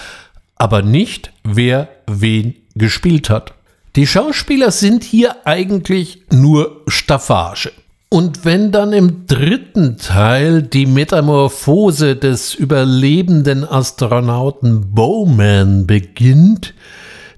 aber 0.55 0.83
nicht 0.83 1.33
wer 1.43 1.89
wen 2.05 2.53
gespielt 2.75 3.31
hat. 3.31 3.56
Die 3.97 4.05
Schauspieler 4.05 4.69
sind 4.69 5.03
hier 5.03 5.47
eigentlich 5.47 6.21
nur 6.31 6.83
Staffage. 6.85 7.71
Und 8.09 8.45
wenn 8.45 8.71
dann 8.71 8.93
im 8.93 9.25
dritten 9.25 9.97
Teil 9.97 10.61
die 10.61 10.85
Metamorphose 10.85 12.15
des 12.15 12.53
überlebenden 12.53 13.67
Astronauten 13.67 14.93
Bowman 14.93 15.87
beginnt, 15.87 16.75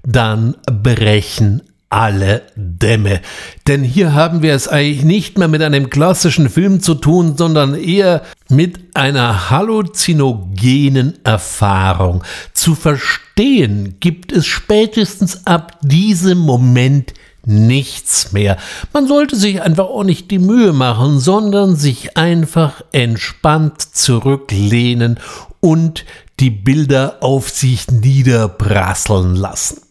dann 0.04 0.54
brechen 0.66 1.62
alle 1.88 2.42
Dämme. 2.56 3.22
Denn 3.66 3.82
hier 3.82 4.12
haben 4.12 4.42
wir 4.42 4.52
es 4.52 4.68
eigentlich 4.68 5.02
nicht 5.02 5.38
mehr 5.38 5.48
mit 5.48 5.62
einem 5.62 5.88
klassischen 5.88 6.50
Film 6.50 6.80
zu 6.80 6.94
tun, 6.94 7.38
sondern 7.38 7.74
eher 7.74 8.20
mit 8.50 8.96
einer 8.96 9.50
halluzinogenen 9.50 11.24
Erfahrung. 11.24 12.22
Zu 12.52 12.74
verstehen 12.74 13.96
gibt 14.00 14.32
es 14.32 14.46
spätestens 14.46 15.46
ab 15.46 15.78
diesem 15.82 16.38
Moment 16.38 17.14
nichts 17.44 18.32
mehr. 18.32 18.56
Man 18.92 19.06
sollte 19.06 19.36
sich 19.36 19.62
einfach 19.62 19.86
auch 19.86 20.04
nicht 20.04 20.30
die 20.30 20.38
Mühe 20.38 20.72
machen, 20.72 21.18
sondern 21.18 21.76
sich 21.76 22.16
einfach 22.16 22.82
entspannt 22.92 23.80
zurücklehnen 23.80 25.18
und 25.60 26.04
die 26.38 26.50
Bilder 26.50 27.18
auf 27.20 27.50
sich 27.50 27.90
niederprasseln 27.90 29.34
lassen. 29.36 29.82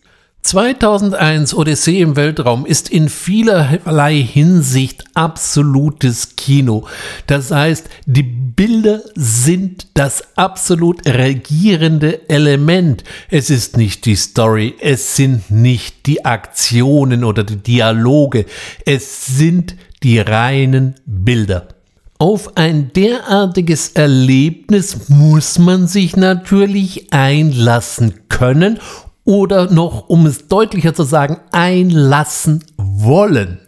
2001 0.50 1.54
Odyssee 1.54 2.02
im 2.02 2.16
Weltraum 2.16 2.66
ist 2.66 2.90
in 2.90 3.08
vielerlei 3.08 4.16
Hinsicht 4.16 5.04
absolutes 5.14 6.38
Kino. 6.38 6.88
Das 7.28 7.52
heißt, 7.52 7.88
die 8.08 8.24
Bilder 8.24 9.04
sind 9.14 9.86
das 9.94 10.24
absolut 10.36 11.06
regierende 11.08 12.28
Element. 12.28 13.04
Es 13.30 13.52
ist 13.52 13.78
nicht 13.78 14.06
die 14.06 14.16
Story, 14.16 14.74
es 14.80 15.16
sind 15.16 15.52
nicht 15.52 16.08
die 16.08 16.26
Aktionen 16.26 17.24
oder 17.24 17.44
die 17.44 17.58
Dialoge, 17.58 18.48
es 18.88 19.28
sind 19.28 19.76
die 20.02 20.18
reinen 20.18 20.96
Bilder. 21.06 21.68
Auf 22.18 22.58
ein 22.58 22.92
derartiges 22.94 23.90
Erlebnis 23.90 25.10
muss 25.10 25.60
man 25.60 25.86
sich 25.86 26.18
natürlich 26.18 27.14
einlassen 27.14 28.28
können 28.30 28.80
oder 29.30 29.70
noch, 29.72 30.10
um 30.10 30.26
es 30.26 30.48
deutlicher 30.48 30.96
zu 30.96 31.04
sagen, 31.04 31.38
einlassen 31.52 32.66
wollen. 32.78 33.60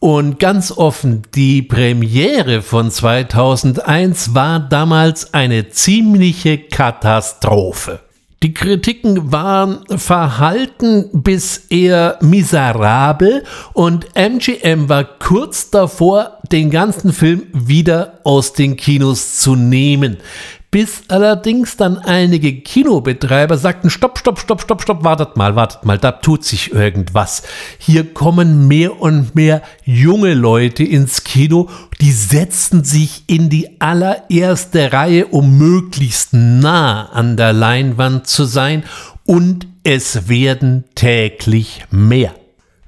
Und 0.00 0.40
ganz 0.40 0.72
offen, 0.72 1.22
die 1.36 1.62
Premiere 1.62 2.62
von 2.62 2.90
2001 2.90 4.34
war 4.34 4.58
damals 4.58 5.32
eine 5.34 5.68
ziemliche 5.68 6.58
Katastrophe. 6.58 8.00
Die 8.42 8.54
Kritiken 8.54 9.30
waren 9.32 9.84
verhalten 9.88 11.10
bis 11.12 11.66
eher 11.70 12.18
miserabel 12.20 13.44
und 13.74 14.16
MGM 14.16 14.88
war 14.88 15.04
kurz 15.04 15.70
davor, 15.70 16.38
den 16.50 16.70
ganzen 16.70 17.12
Film 17.12 17.46
wieder 17.52 18.20
aus 18.24 18.52
den 18.52 18.76
Kinos 18.76 19.38
zu 19.38 19.54
nehmen 19.54 20.18
bis 20.70 21.02
allerdings 21.08 21.76
dann 21.76 21.98
einige 21.98 22.60
Kinobetreiber 22.60 23.56
sagten, 23.56 23.88
stopp, 23.88 24.18
stopp, 24.18 24.38
stopp, 24.38 24.60
stopp, 24.60 24.82
stopp, 24.82 25.04
wartet 25.04 25.36
mal, 25.36 25.56
wartet 25.56 25.84
mal, 25.84 25.96
da 25.96 26.12
tut 26.12 26.44
sich 26.44 26.72
irgendwas. 26.72 27.42
Hier 27.78 28.12
kommen 28.12 28.68
mehr 28.68 29.00
und 29.00 29.34
mehr 29.34 29.62
junge 29.84 30.34
Leute 30.34 30.84
ins 30.84 31.24
Kino, 31.24 31.70
die 32.00 32.12
setzen 32.12 32.84
sich 32.84 33.24
in 33.26 33.48
die 33.48 33.80
allererste 33.80 34.92
Reihe, 34.92 35.26
um 35.26 35.56
möglichst 35.56 36.34
nah 36.34 37.06
an 37.10 37.36
der 37.36 37.54
Leinwand 37.54 38.26
zu 38.26 38.44
sein 38.44 38.84
und 39.24 39.66
es 39.84 40.28
werden 40.28 40.84
täglich 40.94 41.84
mehr. 41.90 42.34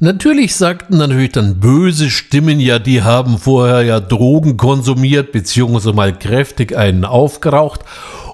Natürlich 0.02 0.56
sagten 0.56 0.96
natürlich 0.96 1.32
dann 1.32 1.60
böse 1.60 2.08
Stimmen, 2.08 2.58
ja, 2.58 2.78
die 2.78 3.02
haben 3.02 3.36
vorher 3.36 3.82
ja 3.82 4.00
Drogen 4.00 4.56
konsumiert, 4.56 5.30
beziehungsweise 5.30 5.92
mal 5.92 6.18
kräftig 6.18 6.74
einen 6.74 7.04
aufgeraucht 7.04 7.82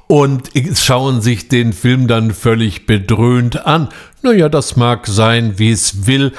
und 0.07 0.51
schauen 0.75 1.21
sich 1.21 1.49
den 1.49 1.73
Film 1.73 2.07
dann 2.07 2.31
völlig 2.31 2.87
bedröhnt 2.87 3.67
an. 3.67 3.89
Naja, 4.23 4.49
das 4.49 4.77
mag 4.77 5.09
sein, 5.09 5.59
wie 5.59 5.73
es 5.73 6.07
will. 6.07 6.33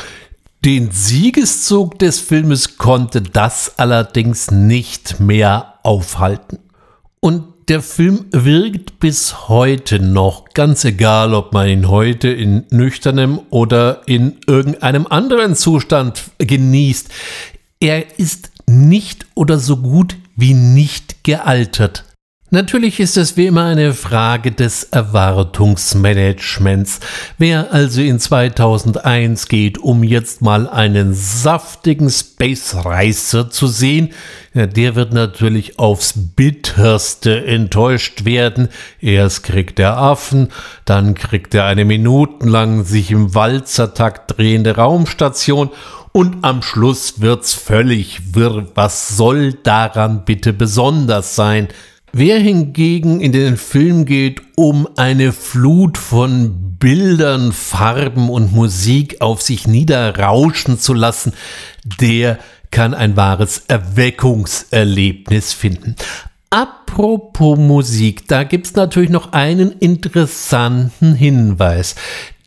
Den 0.64 0.92
Siegeszug 0.92 2.00
des 2.00 2.20
Filmes 2.20 2.78
konnte 2.78 3.22
das 3.22 3.78
allerdings 3.78 4.50
nicht 4.50 5.20
mehr 5.20 5.74
aufhalten. 5.84 6.60
Und 7.20 7.44
der 7.68 7.82
Film 7.82 8.26
wirkt 8.32 9.00
bis 9.00 9.50
heute 9.50 10.00
noch, 10.00 10.50
ganz 10.54 10.86
egal, 10.86 11.34
ob 11.34 11.54
man 11.54 11.68
ihn 11.68 11.90
heute 11.90 12.30
in 12.30 12.64
nüchternem 12.70 13.40
oder 13.50 14.04
in 14.08 14.38
irgendeinem 14.48 15.06
anderen 15.08 15.56
Zustand 15.56 16.32
genießt. 16.38 17.10
Er 17.80 18.20
ist 18.20 18.52
nicht 18.68 19.26
oder 19.36 19.60
so 19.60 19.78
gut 19.78 20.16
wie 20.36 20.54
nicht 20.54 21.24
gealtert. 21.24 22.06
Natürlich 22.50 23.02
ist 23.02 23.18
es 23.18 23.36
wie 23.36 23.48
immer 23.48 23.66
eine 23.66 23.94
Frage 23.94 24.54
des 24.54 24.86
Erwartungsmanagements. 24.86 27.02
Wer 27.38 27.74
also 27.74 28.00
in 28.00 28.22
2001 28.22 29.50
geht, 29.50 29.80
um 29.80 30.02
jetzt 30.02 30.42
mal 30.42 30.70
einen 30.70 31.14
saftigen 31.14 32.10
Space 32.10 32.74
Racer 32.74 33.50
zu 33.50 33.68
sehen, 33.68 34.12
der 34.54 34.96
wird 34.96 35.12
natürlich 35.12 35.78
aufs 35.78 36.14
bitterste 36.16 37.46
enttäuscht 37.46 38.24
werden. 38.24 38.70
Erst 39.02 39.44
kriegt 39.44 39.78
er 39.78 39.98
Affen, 39.98 40.48
dann 40.86 41.16
kriegt 41.16 41.54
er 41.54 41.66
eine 41.66 41.84
minutenlang 41.84 42.86
sich 42.86 43.12
im 43.12 43.36
Walzertakt 43.36 44.38
drehende 44.38 44.78
Raumstation 44.78 45.70
und 46.14 46.46
am 46.46 46.62
Schluss 46.62 47.20
wird's 47.20 47.54
völlig 47.54 48.36
wirr. 48.36 48.68
Was 48.74 49.18
soll 49.18 49.52
daran 49.52 50.24
bitte 50.24 50.54
besonders 50.54 51.36
sein? 51.36 51.68
Wer 52.14 52.40
hingegen 52.40 53.20
in 53.20 53.32
den 53.32 53.58
Film 53.58 54.06
geht, 54.06 54.42
um 54.56 54.88
eine 54.96 55.34
Flut 55.34 55.98
von 55.98 56.78
Bildern, 56.80 57.52
Farben 57.52 58.30
und 58.30 58.54
Musik 58.54 59.22
auf 59.22 59.42
sich 59.42 59.68
niederrauschen 59.68 60.80
zu 60.80 60.94
lassen, 60.94 61.34
der 62.00 62.40
kann 62.72 62.94
ein 62.94 63.18
wahres 63.18 63.64
Erweckungserlebnis 63.68 65.54
finden. 65.54 65.96
Apropos 66.50 67.58
Musik, 67.58 68.28
da 68.28 68.44
gibt 68.44 68.68
es 68.68 68.76
natürlich 68.76 69.10
noch 69.10 69.34
einen 69.34 69.72
interessanten 69.72 71.14
Hinweis. 71.14 71.96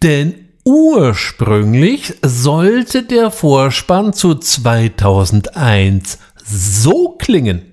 Denn 0.03 0.35
ursprünglich 0.65 2.15
sollte 2.23 3.03
der 3.03 3.31
Vorspann 3.31 4.15
zu 4.15 4.35
2001 4.37 6.19
so 6.45 7.17
klingen. 7.19 7.70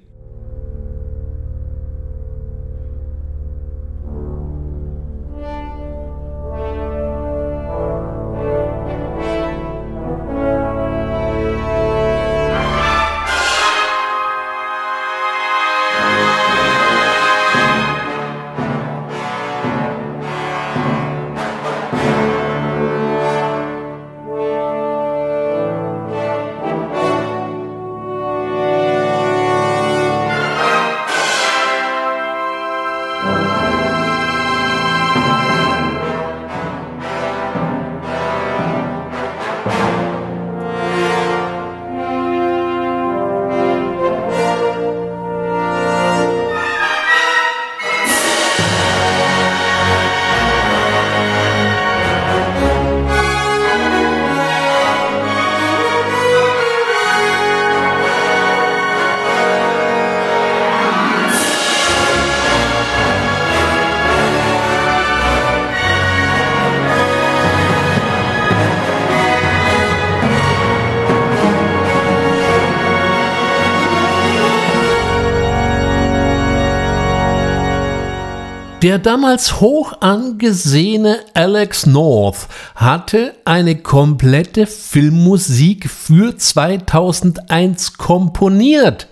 Der 78.83 78.99
damals 78.99 79.59
hoch 79.59 80.01
angesehene 80.01 81.21
Alex 81.33 81.87
North 81.87 82.47
hatte 82.75 83.33
eine 83.43 83.75
komplette 83.75 84.67
Filmmusik 84.67 85.89
für 85.89 86.37
2001 86.37 87.97
komponiert. 87.97 89.07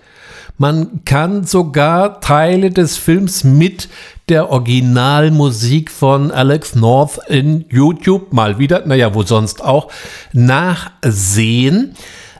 Man 0.56 1.04
kann 1.04 1.42
sogar 1.42 2.20
Teile 2.20 2.70
des 2.70 2.96
Films 2.96 3.42
mit 3.42 3.88
der 4.28 4.50
Originalmusik 4.50 5.90
von 5.90 6.30
Alex 6.30 6.76
North 6.76 7.18
in 7.28 7.64
YouTube 7.68 8.32
mal 8.32 8.60
wieder, 8.60 8.86
naja, 8.86 9.16
wo 9.16 9.24
sonst 9.24 9.64
auch, 9.64 9.90
nachsehen. 10.32 11.96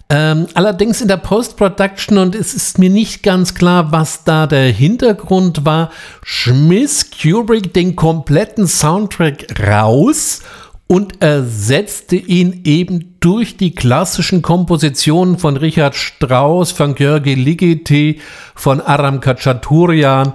Ähm, 0.08 0.46
allerdings 0.54 1.00
in 1.00 1.08
der 1.08 1.16
Post-Production, 1.16 2.18
und 2.18 2.36
es 2.36 2.54
ist 2.54 2.78
mir 2.78 2.90
nicht 2.90 3.24
ganz 3.24 3.54
klar, 3.56 3.90
was 3.90 4.22
da 4.22 4.46
der 4.46 4.70
Hintergrund 4.70 5.64
war, 5.64 5.90
schmiss 6.22 7.10
Kubrick 7.10 7.74
den 7.74 7.96
kompletten 7.96 8.68
Soundtrack 8.68 9.46
raus 9.66 10.42
und 10.86 11.20
ersetzte 11.20 12.14
ihn 12.14 12.60
eben 12.64 13.16
durch 13.18 13.56
die 13.56 13.74
klassischen 13.74 14.42
Kompositionen 14.42 15.38
von 15.38 15.56
Richard 15.56 15.96
Strauss, 15.96 16.70
von 16.70 16.94
Georgi 16.94 17.34
Ligeti, 17.34 18.20
von 18.54 18.80
Aram 18.80 19.18
Khachaturian 19.18 20.34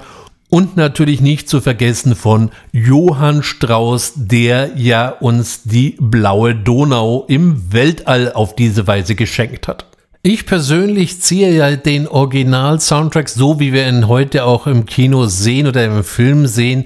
und 0.51 0.75
natürlich 0.75 1.21
nicht 1.21 1.47
zu 1.47 1.61
vergessen 1.61 2.13
von 2.13 2.51
Johann 2.73 3.41
Strauss, 3.41 4.13
der 4.15 4.71
ja 4.75 5.07
uns 5.07 5.63
die 5.63 5.95
blaue 5.97 6.53
Donau 6.53 7.25
im 7.29 7.71
Weltall 7.71 8.33
auf 8.33 8.53
diese 8.53 8.85
Weise 8.85 9.15
geschenkt 9.15 9.69
hat. 9.69 9.85
Ich 10.23 10.45
persönlich 10.45 11.21
ziehe 11.21 11.51
ja 11.55 11.75
den 11.77 12.05
Original-Soundtrack, 12.07 13.29
so 13.29 13.61
wie 13.61 13.71
wir 13.71 13.87
ihn 13.87 14.09
heute 14.09 14.43
auch 14.43 14.67
im 14.67 14.85
Kino 14.85 15.25
sehen 15.25 15.67
oder 15.67 15.85
im 15.85 16.03
Film 16.03 16.45
sehen, 16.45 16.85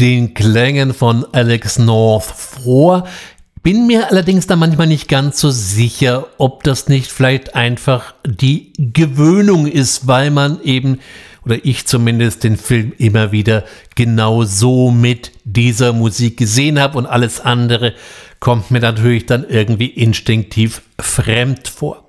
den 0.00 0.34
Klängen 0.34 0.92
von 0.92 1.24
Alex 1.32 1.78
North 1.78 2.24
vor. 2.24 3.06
Bin 3.62 3.86
mir 3.86 4.10
allerdings 4.10 4.48
da 4.48 4.56
manchmal 4.56 4.88
nicht 4.88 5.08
ganz 5.08 5.38
so 5.38 5.50
sicher, 5.50 6.26
ob 6.38 6.64
das 6.64 6.88
nicht 6.88 7.12
vielleicht 7.12 7.54
einfach 7.54 8.14
die 8.26 8.72
Gewöhnung 8.76 9.66
ist, 9.68 10.08
weil 10.08 10.32
man 10.32 10.60
eben 10.64 10.98
oder 11.44 11.64
ich 11.64 11.86
zumindest 11.86 12.44
den 12.44 12.56
Film 12.56 12.92
immer 12.98 13.32
wieder 13.32 13.64
genau 13.94 14.44
so 14.44 14.90
mit 14.90 15.32
dieser 15.44 15.92
Musik 15.92 16.36
gesehen 16.36 16.78
habe 16.78 16.98
und 16.98 17.06
alles 17.06 17.40
andere 17.40 17.94
kommt 18.40 18.70
mir 18.70 18.80
natürlich 18.80 19.26
dann 19.26 19.44
irgendwie 19.48 19.86
instinktiv 19.86 20.82
fremd 20.98 21.68
vor. 21.68 22.06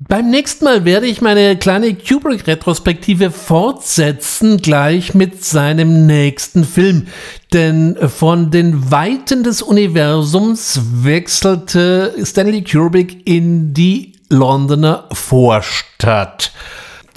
Beim 0.00 0.30
nächsten 0.30 0.64
Mal 0.64 0.84
werde 0.84 1.06
ich 1.06 1.20
meine 1.20 1.56
kleine 1.56 1.92
Kubrick-Retrospektive 1.92 3.32
fortsetzen, 3.32 4.58
gleich 4.58 5.12
mit 5.12 5.44
seinem 5.44 6.06
nächsten 6.06 6.64
Film. 6.64 7.08
Denn 7.52 7.96
von 8.08 8.52
den 8.52 8.92
Weiten 8.92 9.42
des 9.42 9.60
Universums 9.60 10.80
wechselte 11.02 12.14
Stanley 12.24 12.62
Kubrick 12.62 13.26
in 13.26 13.74
die 13.74 14.12
Londoner 14.28 15.08
Vorstadt. 15.12 16.52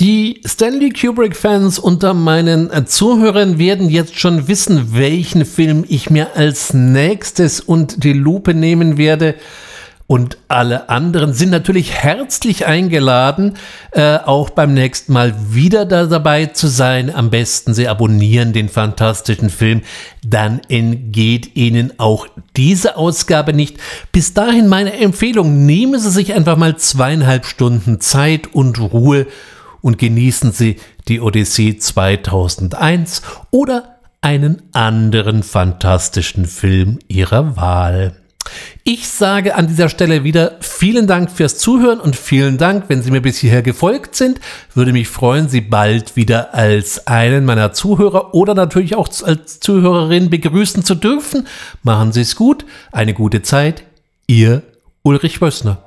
Die 0.02 0.41
Stanley 0.47 0.89
Kubrick-Fans 0.89 1.78
unter 1.78 2.16
meinen 2.16 2.88
Zuhörern 2.88 3.60
werden 3.60 3.88
jetzt 3.88 4.20
schon 4.20 4.47
wissen, 4.47 4.95
welchen 4.95 5.45
Film 5.45 5.86
ich 5.88 6.10
mir 6.10 6.36
als 6.36 6.74
nächstes 6.74 7.60
und 7.60 8.04
die 8.04 8.14
Lupe 8.14 8.56
nehmen 8.56 8.97
werde. 8.97 9.36
Und 10.08 10.39
alle 10.47 10.89
anderen 10.89 11.36
sind 11.36 11.52
natürlich 11.52 11.91
herzlich 11.91 12.66
eingeladen, 12.66 13.60
äh, 13.91 14.18
auch 14.18 14.49
beim 14.49 14.74
nächsten 14.74 15.14
Mal 15.14 15.36
wieder 15.52 15.86
da 15.86 16.08
dabei 16.08 16.47
zu 16.47 16.66
sein. 16.66 17.14
Am 17.14 17.30
besten 17.30 17.76
Sie 17.76 17.88
abonnieren 17.88 18.54
den 18.54 18.70
fantastischen 18.70 19.52
Film, 19.52 19.84
dann 20.26 20.62
entgeht 20.68 21.56
Ihnen 21.56 21.99
auch 21.99 22.26
diese 22.58 22.97
Ausgabe 22.97 23.54
nicht. 23.54 23.78
Bis 24.12 24.34
dahin 24.34 24.68
meine 24.68 24.93
Empfehlung, 24.93 25.68
nehmen 25.68 25.99
Sie 25.99 26.10
sich 26.10 26.34
einfach 26.34 26.58
mal 26.58 26.76
zweieinhalb 26.76 27.45
Stunden 27.45 27.99
Zeit 27.99 28.52
und 28.52 28.80
Ruhe 28.80 29.28
und 29.82 29.98
genießen 29.98 30.52
Sie 30.52 30.78
die 31.08 31.22
Odyssee 31.22 31.78
2001 31.78 33.22
oder 33.52 33.96
einen 34.22 34.62
anderen 34.72 35.44
fantastischen 35.44 36.46
Film 36.46 37.00
Ihrer 37.08 37.56
Wahl. 37.56 38.16
Ich 38.84 39.10
sage 39.10 39.56
an 39.56 39.68
dieser 39.68 39.90
Stelle 39.90 40.24
wieder 40.24 40.58
vielen 40.62 41.06
Dank 41.06 41.30
fürs 41.30 41.58
Zuhören 41.58 42.00
und 42.00 42.16
vielen 42.16 42.58
Dank, 42.58 42.86
wenn 42.88 43.02
Sie 43.02 43.12
mir 43.12 43.22
bis 43.22 43.38
hierher 43.38 43.62
gefolgt 43.62 44.16
sind. 44.16 44.40
Würde 44.74 44.94
mich 44.94 45.08
freuen, 45.08 45.50
Sie 45.50 45.62
bald 45.62 46.16
wieder 46.16 46.54
als 46.56 47.06
einen 47.08 47.46
meiner 47.46 47.74
Zuhörer 47.74 48.34
oder 48.34 48.56
natürlich 48.56 48.96
auch 48.96 49.10
als 49.24 49.60
Zuhörerin 49.60 50.30
begrüßen 50.30 50.84
zu 50.84 50.96
dürfen. 50.96 51.48
Machen 51.84 52.12
Sie 52.12 52.22
es 52.22 52.36
gut, 52.36 52.66
eine 52.92 53.14
gute 53.14 53.44
Zeit. 53.44 53.84
Ihr 54.28 54.64
Ulrich 55.04 55.42
Wössner. 55.42 55.78